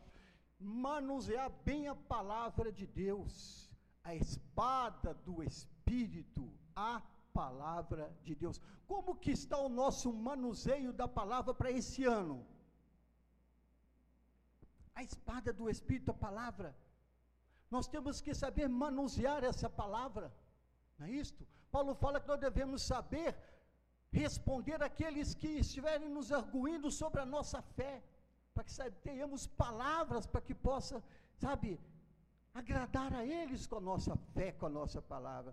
manusear 0.58 1.50
bem 1.64 1.86
a 1.86 1.94
palavra 1.94 2.72
de 2.72 2.86
Deus, 2.86 3.65
a 4.08 4.14
espada 4.14 5.12
do 5.26 5.42
Espírito, 5.42 6.42
a 6.74 7.02
palavra 7.38 8.04
de 8.26 8.34
Deus. 8.42 8.60
Como 8.90 9.16
que 9.22 9.32
está 9.38 9.58
o 9.58 9.68
nosso 9.80 10.08
manuseio 10.28 10.92
da 11.00 11.08
palavra 11.20 11.52
para 11.52 11.72
esse 11.78 12.04
ano? 12.04 12.36
A 14.94 15.02
espada 15.08 15.52
do 15.52 15.68
Espírito, 15.74 16.12
a 16.12 16.22
palavra. 16.28 16.68
Nós 17.74 17.88
temos 17.94 18.20
que 18.24 18.32
saber 18.44 18.68
manusear 18.68 19.42
essa 19.50 19.68
palavra, 19.82 20.26
não 20.98 21.06
é 21.06 21.10
isto? 21.10 21.42
Paulo 21.74 21.94
fala 22.04 22.20
que 22.20 22.28
nós 22.28 22.40
devemos 22.48 22.82
saber 22.92 23.36
responder 24.12 24.80
aqueles 24.90 25.34
que 25.40 25.48
estiverem 25.64 26.08
nos 26.08 26.30
arguindo 26.40 26.90
sobre 27.00 27.20
a 27.20 27.26
nossa 27.26 27.60
fé, 27.60 27.94
para 28.54 28.64
que 28.64 28.72
tenhamos 29.08 29.42
palavras 29.64 30.24
para 30.32 30.40
que 30.46 30.54
possa, 30.54 31.02
sabe, 31.44 31.70
agradar 32.60 33.12
a 33.20 33.24
eles 33.38 33.66
com 33.66 33.76
a 33.76 33.86
nossa 33.90 34.14
fé, 34.34 34.48
com 34.52 34.66
a 34.66 34.74
nossa 34.80 35.00
palavra 35.14 35.52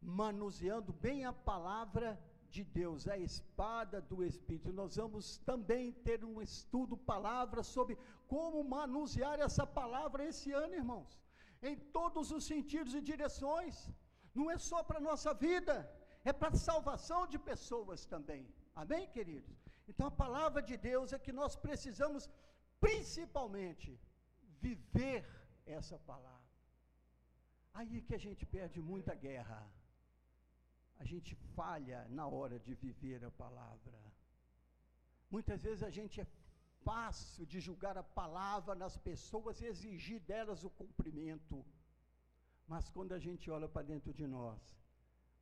manuseando 0.00 0.92
bem 0.92 1.24
a 1.24 1.32
palavra 1.32 2.18
de 2.48 2.64
Deus, 2.64 3.06
a 3.06 3.16
espada 3.18 4.00
do 4.00 4.24
Espírito. 4.24 4.72
Nós 4.72 4.96
vamos 4.96 5.38
também 5.38 5.92
ter 5.92 6.24
um 6.24 6.40
estudo, 6.40 6.96
palavra, 6.96 7.62
sobre 7.62 7.98
como 8.26 8.64
manusear 8.64 9.38
essa 9.40 9.66
palavra 9.66 10.24
esse 10.24 10.52
ano, 10.52 10.74
irmãos, 10.74 11.20
em 11.62 11.76
todos 11.76 12.30
os 12.32 12.44
sentidos 12.44 12.94
e 12.94 13.00
direções. 13.00 13.88
Não 14.34 14.50
é 14.50 14.58
só 14.58 14.82
para 14.82 14.98
a 14.98 15.06
nossa 15.10 15.32
vida, 15.34 15.74
é 16.24 16.32
para 16.32 16.48
a 16.48 16.64
salvação 16.70 17.26
de 17.26 17.38
pessoas 17.38 18.06
também. 18.06 18.48
Amém, 18.74 19.06
queridos? 19.08 19.56
Então 19.88 20.06
a 20.06 20.18
palavra 20.24 20.62
de 20.62 20.76
Deus 20.76 21.12
é 21.12 21.18
que 21.18 21.32
nós 21.32 21.56
precisamos, 21.56 22.28
principalmente, 22.80 24.00
viver 24.60 25.24
essa 25.70 25.98
palavra. 25.98 26.50
Aí 27.72 28.00
que 28.02 28.14
a 28.14 28.22
gente 28.26 28.44
perde 28.44 28.80
muita 28.80 29.14
guerra 29.14 29.60
a 31.02 31.04
gente 31.04 31.34
falha 31.56 32.06
na 32.10 32.26
hora 32.26 32.58
de 32.58 32.74
viver 32.74 33.24
a 33.24 33.30
palavra. 33.30 33.98
Muitas 35.30 35.62
vezes 35.62 35.82
a 35.82 35.88
gente 35.98 36.20
é 36.20 36.26
fácil 36.84 37.46
de 37.46 37.58
julgar 37.58 37.96
a 37.96 38.02
palavra 38.02 38.74
nas 38.74 38.98
pessoas 38.98 39.60
e 39.60 39.64
exigir 39.64 40.20
delas 40.20 40.62
o 40.62 40.68
cumprimento. 40.68 41.64
Mas 42.68 42.90
quando 42.90 43.12
a 43.14 43.18
gente 43.18 43.50
olha 43.50 43.66
para 43.66 43.86
dentro 43.92 44.12
de 44.12 44.26
nós, 44.26 44.60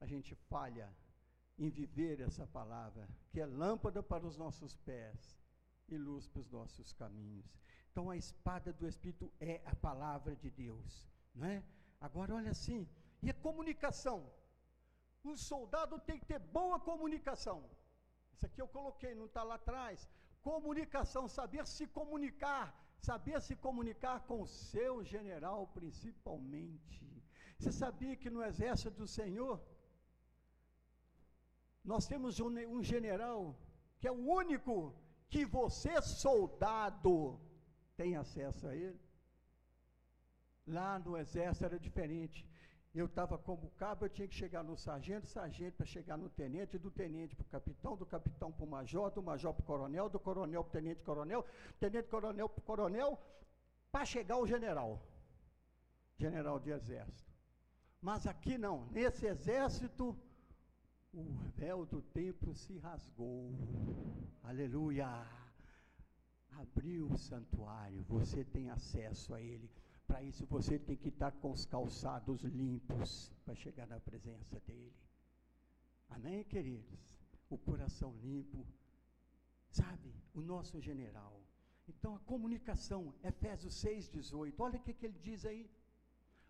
a 0.00 0.06
gente 0.06 0.32
falha 0.50 0.88
em 1.58 1.68
viver 1.68 2.20
essa 2.20 2.46
palavra, 2.46 3.08
que 3.28 3.40
é 3.40 3.46
lâmpada 3.46 4.00
para 4.00 4.24
os 4.24 4.36
nossos 4.36 4.76
pés 4.76 5.36
e 5.94 5.98
luz 5.98 6.26
para 6.28 6.40
os 6.40 6.50
nossos 6.50 6.92
caminhos. 6.92 7.46
Então 7.90 8.10
a 8.10 8.16
espada 8.16 8.72
do 8.72 8.86
Espírito 8.86 9.32
é 9.40 9.60
a 9.64 9.74
palavra 9.74 10.34
de 10.36 10.50
Deus, 10.50 11.08
não 11.34 11.46
é? 11.46 11.62
Agora 12.00 12.34
olha 12.34 12.50
assim, 12.50 12.88
e 13.22 13.30
a 13.30 13.34
comunicação? 13.34 14.18
Um 15.24 15.36
soldado 15.36 15.98
tem 15.98 16.18
que 16.18 16.26
ter 16.26 16.38
boa 16.38 16.78
comunicação. 16.78 17.58
Isso 18.32 18.46
aqui 18.46 18.60
eu 18.62 18.68
coloquei, 18.68 19.14
não 19.14 19.26
está 19.26 19.42
lá 19.42 19.56
atrás. 19.56 20.08
Comunicação, 20.42 21.26
saber 21.26 21.66
se 21.66 21.86
comunicar, 21.88 22.66
saber 23.00 23.40
se 23.42 23.56
comunicar 23.56 24.20
com 24.28 24.42
o 24.42 24.46
seu 24.46 25.02
general 25.02 25.66
principalmente. 25.78 27.04
Você 27.58 27.72
sabia 27.72 28.14
que 28.16 28.30
no 28.30 28.42
exército 28.44 28.96
do 28.96 29.08
Senhor 29.08 29.60
nós 31.82 32.06
temos 32.06 32.38
um, 32.38 32.50
um 32.76 32.82
general 32.82 33.58
que 33.98 34.06
é 34.06 34.12
o 34.12 34.24
único 34.42 34.94
que 35.28 35.44
você, 35.44 36.00
soldado, 36.00 37.38
tem 37.96 38.16
acesso 38.16 38.66
a 38.66 38.74
ele. 38.74 39.00
Lá 40.66 40.98
no 40.98 41.16
exército 41.16 41.64
era 41.64 41.78
diferente. 41.78 42.46
Eu 42.94 43.06
estava 43.06 43.36
como 43.38 43.70
cabo, 43.72 44.06
eu 44.06 44.08
tinha 44.08 44.26
que 44.26 44.34
chegar 44.34 44.62
no 44.64 44.76
sargento, 44.76 45.26
sargento 45.26 45.76
para 45.76 45.86
chegar 45.86 46.16
no 46.16 46.28
tenente, 46.28 46.78
do 46.78 46.90
tenente 46.90 47.36
para 47.36 47.44
o 47.44 47.48
capitão, 47.48 47.96
do 47.96 48.06
capitão 48.06 48.50
para 48.50 48.64
o 48.64 48.68
major, 48.68 49.10
do 49.10 49.22
major 49.22 49.52
para 49.52 49.62
o 49.62 49.66
coronel, 49.66 50.08
do 50.08 50.18
coronel 50.18 50.64
para 50.64 50.70
o 50.70 50.72
tenente 50.72 51.02
coronel, 51.02 51.44
tenente 51.78 52.08
coronel 52.08 52.48
para 52.48 52.58
o 52.58 52.62
coronel, 52.64 53.20
para 53.92 54.04
chegar 54.04 54.36
ao 54.36 54.46
general, 54.46 55.00
general 56.16 56.58
de 56.58 56.70
exército. 56.70 57.30
Mas 58.00 58.26
aqui 58.26 58.56
não, 58.56 58.86
nesse 58.86 59.26
exército, 59.26 60.16
o 61.12 61.24
véu 61.56 61.84
do 61.84 62.00
templo 62.00 62.54
se 62.54 62.78
rasgou. 62.78 63.52
Aleluia! 64.48 65.06
Abriu 66.52 67.06
o 67.06 67.18
santuário, 67.18 68.02
você 68.04 68.42
tem 68.46 68.70
acesso 68.70 69.34
a 69.34 69.42
ele. 69.42 69.70
Para 70.06 70.22
isso 70.22 70.46
você 70.46 70.78
tem 70.78 70.96
que 70.96 71.10
estar 71.10 71.32
com 71.32 71.50
os 71.52 71.66
calçados 71.66 72.40
limpos 72.44 73.30
para 73.44 73.54
chegar 73.54 73.86
na 73.86 74.00
presença 74.00 74.58
dele. 74.60 74.96
Amém, 76.08 76.44
queridos? 76.44 77.20
O 77.50 77.58
coração 77.58 78.14
limpo, 78.22 78.66
sabe? 79.70 80.14
O 80.32 80.40
nosso 80.40 80.80
general. 80.80 81.38
Então 81.86 82.16
a 82.16 82.20
comunicação, 82.20 83.14
Efésios 83.22 83.74
6,18, 83.84 84.54
olha 84.60 84.78
o 84.78 84.82
que, 84.82 84.94
que 84.94 85.04
ele 85.04 85.18
diz 85.18 85.44
aí. 85.44 85.70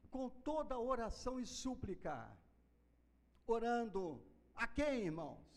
Com 0.09 0.31
toda 0.31 0.79
oração 0.79 1.41
e 1.41 1.45
súplica, 1.45 2.31
orando, 3.45 4.23
a 4.55 4.69
quem, 4.69 5.07
irmãos? 5.07 5.48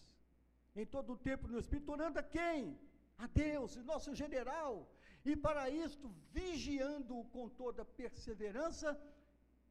Em 0.75 0.85
todo 0.85 1.13
o 1.13 1.17
tempo 1.17 1.47
no 1.47 1.59
Espírito, 1.59 1.91
orando 1.91 2.19
a 2.19 2.23
quem? 2.23 2.79
A 3.17 3.27
Deus, 3.27 3.75
nosso 3.83 4.15
general. 4.15 4.89
E 5.23 5.35
para 5.35 5.69
isto, 5.69 6.09
vigiando 6.31 7.23
com 7.25 7.47
toda 7.49 7.85
perseverança 7.85 8.99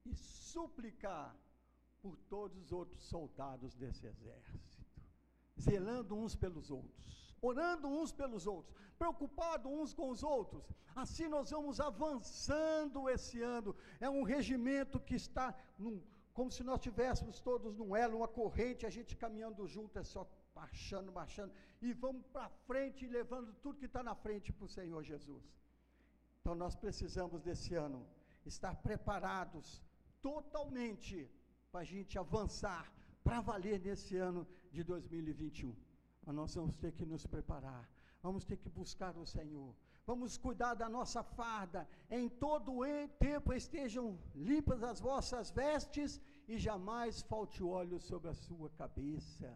e 0.05 0.15
suplicar 0.15 1.35
por 2.03 2.17
todos 2.35 2.57
os 2.65 2.73
outros 2.73 3.03
soldados 3.05 3.75
desse 3.75 4.07
exército, 4.07 4.85
zelando 5.61 6.15
uns 6.15 6.35
pelos 6.35 6.71
outros, 6.71 7.35
orando 7.43 7.89
uns 7.89 8.13
pelos 8.13 8.47
outros, 8.47 8.75
preocupados 8.99 9.71
uns 9.71 9.93
com 9.93 10.09
os 10.11 10.23
outros. 10.23 10.65
Assim 10.95 11.29
nós 11.29 11.51
vamos 11.51 11.81
avançando 11.81 13.09
esse 13.09 13.41
ano. 13.43 13.75
É 14.01 14.09
um 14.09 14.23
regimento 14.23 15.01
que 15.01 15.15
está 15.15 15.55
num 15.79 16.03
como 16.33 16.51
se 16.51 16.63
nós 16.63 16.81
tivéssemos 16.81 17.41
todos 17.41 17.77
num 17.77 17.95
elo, 17.95 18.19
uma 18.19 18.29
corrente, 18.29 18.87
a 18.87 18.91
gente 18.91 19.17
caminhando 19.17 19.67
junto, 19.67 19.99
é 19.99 20.05
só 20.05 20.27
marchando, 20.55 21.13
marchando, 21.13 21.53
e 21.81 21.93
vamos 21.93 22.27
para 22.27 22.49
frente, 22.67 23.07
levando 23.07 23.53
tudo 23.55 23.79
que 23.79 23.87
está 23.87 24.03
na 24.03 24.15
frente 24.15 24.53
para 24.53 24.65
o 24.65 24.69
Senhor 24.69 25.03
Jesus. 25.03 25.45
Então 26.41 26.55
nós 26.55 26.75
precisamos 26.75 27.41
desse 27.43 27.75
ano 27.75 28.07
estar 28.45 28.75
preparados 28.77 29.83
totalmente 30.21 31.31
para 31.71 31.81
a 31.81 31.85
gente 31.85 32.19
avançar, 32.19 32.93
para 33.23 33.41
valer 33.41 33.79
nesse 33.81 34.17
ano 34.17 34.47
de 34.71 34.83
2021. 34.83 35.75
Mas 36.25 36.35
nós 36.35 36.55
vamos 36.55 36.77
ter 36.77 36.93
que 36.93 37.05
nos 37.05 37.27
preparar, 37.27 37.89
vamos 38.23 38.45
ter 38.45 38.57
que 38.57 38.69
buscar 38.69 39.17
o 39.17 39.27
Senhor, 39.27 39.75
vamos 40.07 40.37
cuidar 40.37 40.75
da 40.75 40.89
nossa 40.89 41.23
farda, 41.23 41.89
em 42.11 42.29
todo 42.29 42.81
o 42.81 43.09
tempo 43.19 43.53
estejam 43.53 44.19
limpas 44.35 44.83
as 44.83 45.01
vossas 45.01 45.51
vestes 45.51 46.21
e 46.49 46.59
jamais 46.59 47.23
falte 47.23 47.63
óleo 47.63 48.01
sobre 48.01 48.29
a 48.31 48.35
sua 48.35 48.69
cabeça. 48.71 49.49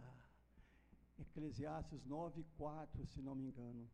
Eclesiastes 1.18 2.04
9, 2.04 2.44
4, 2.56 3.06
se 3.06 3.20
não 3.22 3.34
me 3.34 3.46
engano. 3.46 3.88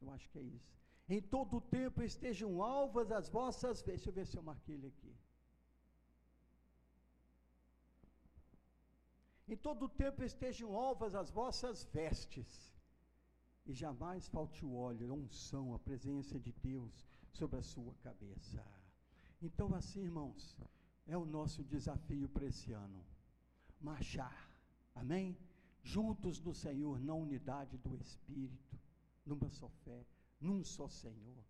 Eu 0.00 0.10
acho 0.10 0.28
que 0.30 0.38
é 0.38 0.42
isso. 0.42 0.80
Em 1.08 1.20
todo 1.20 1.56
o 1.56 1.60
tempo 1.60 2.02
estejam 2.02 2.62
alvas 2.62 3.10
as 3.10 3.28
vossas 3.28 3.82
vestes. 3.82 4.04
Deixa 4.04 4.10
eu 4.10 4.12
ver 4.12 4.26
se 4.26 4.36
eu 4.36 4.42
marquei 4.42 4.74
ele 4.74 4.86
aqui. 4.86 5.14
Em 9.48 9.56
todo 9.56 9.86
o 9.86 9.88
tempo 9.88 10.22
estejam 10.22 10.76
alvas 10.76 11.14
as 11.14 11.30
vossas 11.30 11.84
vestes 11.84 12.72
e 13.66 13.72
jamais 13.72 14.28
falte 14.28 14.64
o 14.64 14.74
óleo, 14.74 15.10
a 15.10 15.14
unção, 15.14 15.74
a 15.74 15.78
presença 15.78 16.38
de 16.38 16.52
Deus 16.52 17.04
sobre 17.32 17.58
a 17.58 17.62
sua 17.62 17.94
cabeça. 17.94 18.64
Então, 19.42 19.74
assim, 19.74 20.02
irmãos, 20.02 20.56
é 21.06 21.16
o 21.16 21.24
nosso 21.24 21.64
desafio 21.64 22.28
para 22.28 22.46
esse 22.46 22.72
ano. 22.72 23.04
Marchar, 23.80 24.48
amém? 24.94 25.36
Juntos 25.82 26.40
no 26.40 26.54
Senhor, 26.54 27.00
na 27.00 27.14
unidade 27.14 27.76
do 27.78 27.96
Espírito, 27.96 28.78
numa 29.24 29.48
só 29.48 29.68
fé, 29.84 30.06
num 30.40 30.62
só 30.64 30.88
Senhor, 30.88 31.44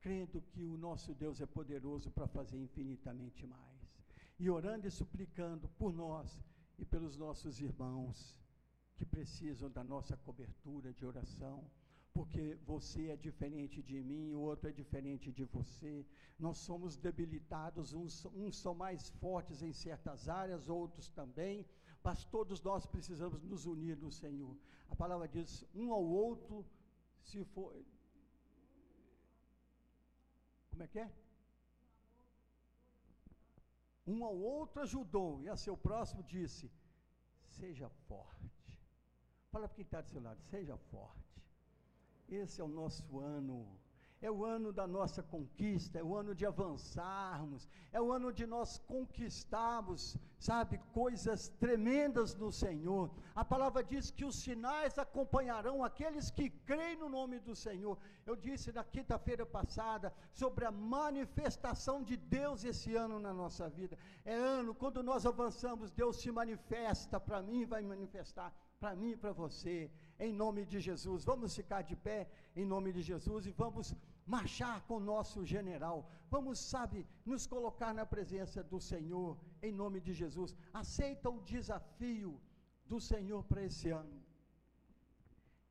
crendo 0.00 0.40
que 0.40 0.64
o 0.64 0.76
nosso 0.76 1.14
Deus 1.14 1.40
é 1.40 1.46
poderoso 1.46 2.10
para 2.10 2.26
fazer 2.26 2.58
infinitamente 2.58 3.46
mais. 3.46 4.04
E 4.38 4.50
orando 4.50 4.86
e 4.86 4.90
suplicando 4.90 5.68
por 5.78 5.92
nós 5.92 6.44
e 6.78 6.84
pelos 6.84 7.16
nossos 7.16 7.60
irmãos 7.60 8.36
que 8.96 9.04
precisam 9.04 9.70
da 9.70 9.82
nossa 9.82 10.16
cobertura 10.16 10.92
de 10.92 11.04
oração, 11.04 11.64
porque 12.12 12.56
você 12.64 13.08
é 13.08 13.16
diferente 13.16 13.82
de 13.82 14.00
mim, 14.00 14.34
o 14.34 14.40
outro 14.40 14.68
é 14.68 14.72
diferente 14.72 15.32
de 15.32 15.44
você. 15.44 16.06
Nós 16.38 16.58
somos 16.58 16.96
debilitados, 16.96 17.92
uns, 17.92 18.24
uns 18.26 18.56
são 18.56 18.72
mais 18.72 19.10
fortes 19.20 19.62
em 19.62 19.72
certas 19.72 20.28
áreas, 20.28 20.68
outros 20.68 21.08
também, 21.08 21.66
mas 22.04 22.22
todos 22.26 22.60
nós 22.60 22.84
precisamos 22.84 23.42
nos 23.42 23.64
unir 23.64 23.96
no 23.96 24.12
Senhor. 24.12 24.54
A 24.90 24.94
palavra 24.94 25.26
diz: 25.26 25.64
um 25.74 25.92
ao 25.92 26.04
outro, 26.04 26.64
se 27.22 27.42
for. 27.44 27.74
Como 30.70 30.82
é 30.82 30.86
que 30.86 30.98
é? 30.98 31.10
Um 34.06 34.22
ao 34.22 34.36
outro 34.36 34.82
ajudou, 34.82 35.42
e 35.42 35.48
a 35.48 35.56
seu 35.56 35.76
próximo 35.76 36.22
disse: 36.24 36.70
seja 37.48 37.88
forte. 38.06 38.52
Fala 39.50 39.66
para 39.66 39.74
quem 39.76 39.84
está 39.84 40.02
do 40.02 40.10
seu 40.10 40.20
lado, 40.20 40.42
seja 40.42 40.76
forte. 40.76 41.42
Esse 42.28 42.60
é 42.60 42.64
o 42.64 42.68
nosso 42.68 43.18
ano. 43.18 43.56
É 44.28 44.30
o 44.30 44.42
ano 44.42 44.72
da 44.72 44.86
nossa 44.86 45.22
conquista, 45.22 45.98
é 45.98 46.02
o 46.02 46.16
ano 46.20 46.34
de 46.34 46.46
avançarmos, 46.46 47.68
é 47.92 48.00
o 48.00 48.10
ano 48.10 48.32
de 48.32 48.46
nós 48.46 48.78
conquistarmos, 48.92 50.16
sabe, 50.38 50.78
coisas 50.94 51.40
tremendas 51.64 52.34
no 52.42 52.50
Senhor. 52.50 53.10
A 53.34 53.44
palavra 53.44 53.84
diz 53.84 54.10
que 54.10 54.24
os 54.24 54.36
sinais 54.36 54.98
acompanharão 54.98 55.84
aqueles 55.84 56.30
que 56.30 56.48
creem 56.70 56.96
no 56.96 57.10
nome 57.10 57.38
do 57.38 57.54
Senhor. 57.54 57.98
Eu 58.24 58.34
disse 58.34 58.72
na 58.72 58.82
quinta-feira 58.82 59.44
passada 59.44 60.10
sobre 60.32 60.64
a 60.64 60.70
manifestação 60.70 62.02
de 62.02 62.16
Deus 62.16 62.64
esse 62.64 62.96
ano 62.96 63.18
na 63.20 63.34
nossa 63.42 63.68
vida. 63.68 63.98
É 64.24 64.34
ano, 64.34 64.74
quando 64.74 65.02
nós 65.02 65.26
avançamos, 65.26 65.90
Deus 65.90 66.16
se 66.16 66.32
manifesta 66.32 67.20
para 67.20 67.42
mim, 67.42 67.66
vai 67.66 67.82
manifestar 67.82 68.50
para 68.80 68.96
mim 68.96 69.10
e 69.12 69.16
para 69.16 69.32
você, 69.32 69.90
em 70.18 70.32
nome 70.32 70.64
de 70.64 70.80
Jesus. 70.80 71.24
Vamos 71.24 71.54
ficar 71.54 71.82
de 71.82 71.96
pé 71.96 72.26
em 72.56 72.64
nome 72.64 72.90
de 72.90 73.02
Jesus 73.02 73.46
e 73.46 73.50
vamos 73.50 73.94
marchar 74.26 74.80
com 74.86 74.96
o 74.96 75.00
nosso 75.00 75.44
general. 75.44 76.10
Vamos, 76.30 76.58
sabe, 76.58 77.06
nos 77.24 77.46
colocar 77.46 77.92
na 77.94 78.06
presença 78.06 78.62
do 78.62 78.80
Senhor 78.80 79.38
em 79.62 79.72
nome 79.72 80.00
de 80.00 80.12
Jesus. 80.12 80.54
Aceita 80.72 81.30
o 81.30 81.42
desafio 81.42 82.40
do 82.86 83.00
Senhor 83.00 83.44
para 83.44 83.62
esse 83.62 83.90
ano. 83.90 84.22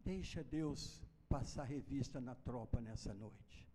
Deixa 0.03 0.43
Deus 0.43 1.01
passar 1.27 1.63
revista 1.63 2.19
na 2.21 2.35
tropa 2.35 2.79
nessa 2.79 3.13
noite. 3.13 3.72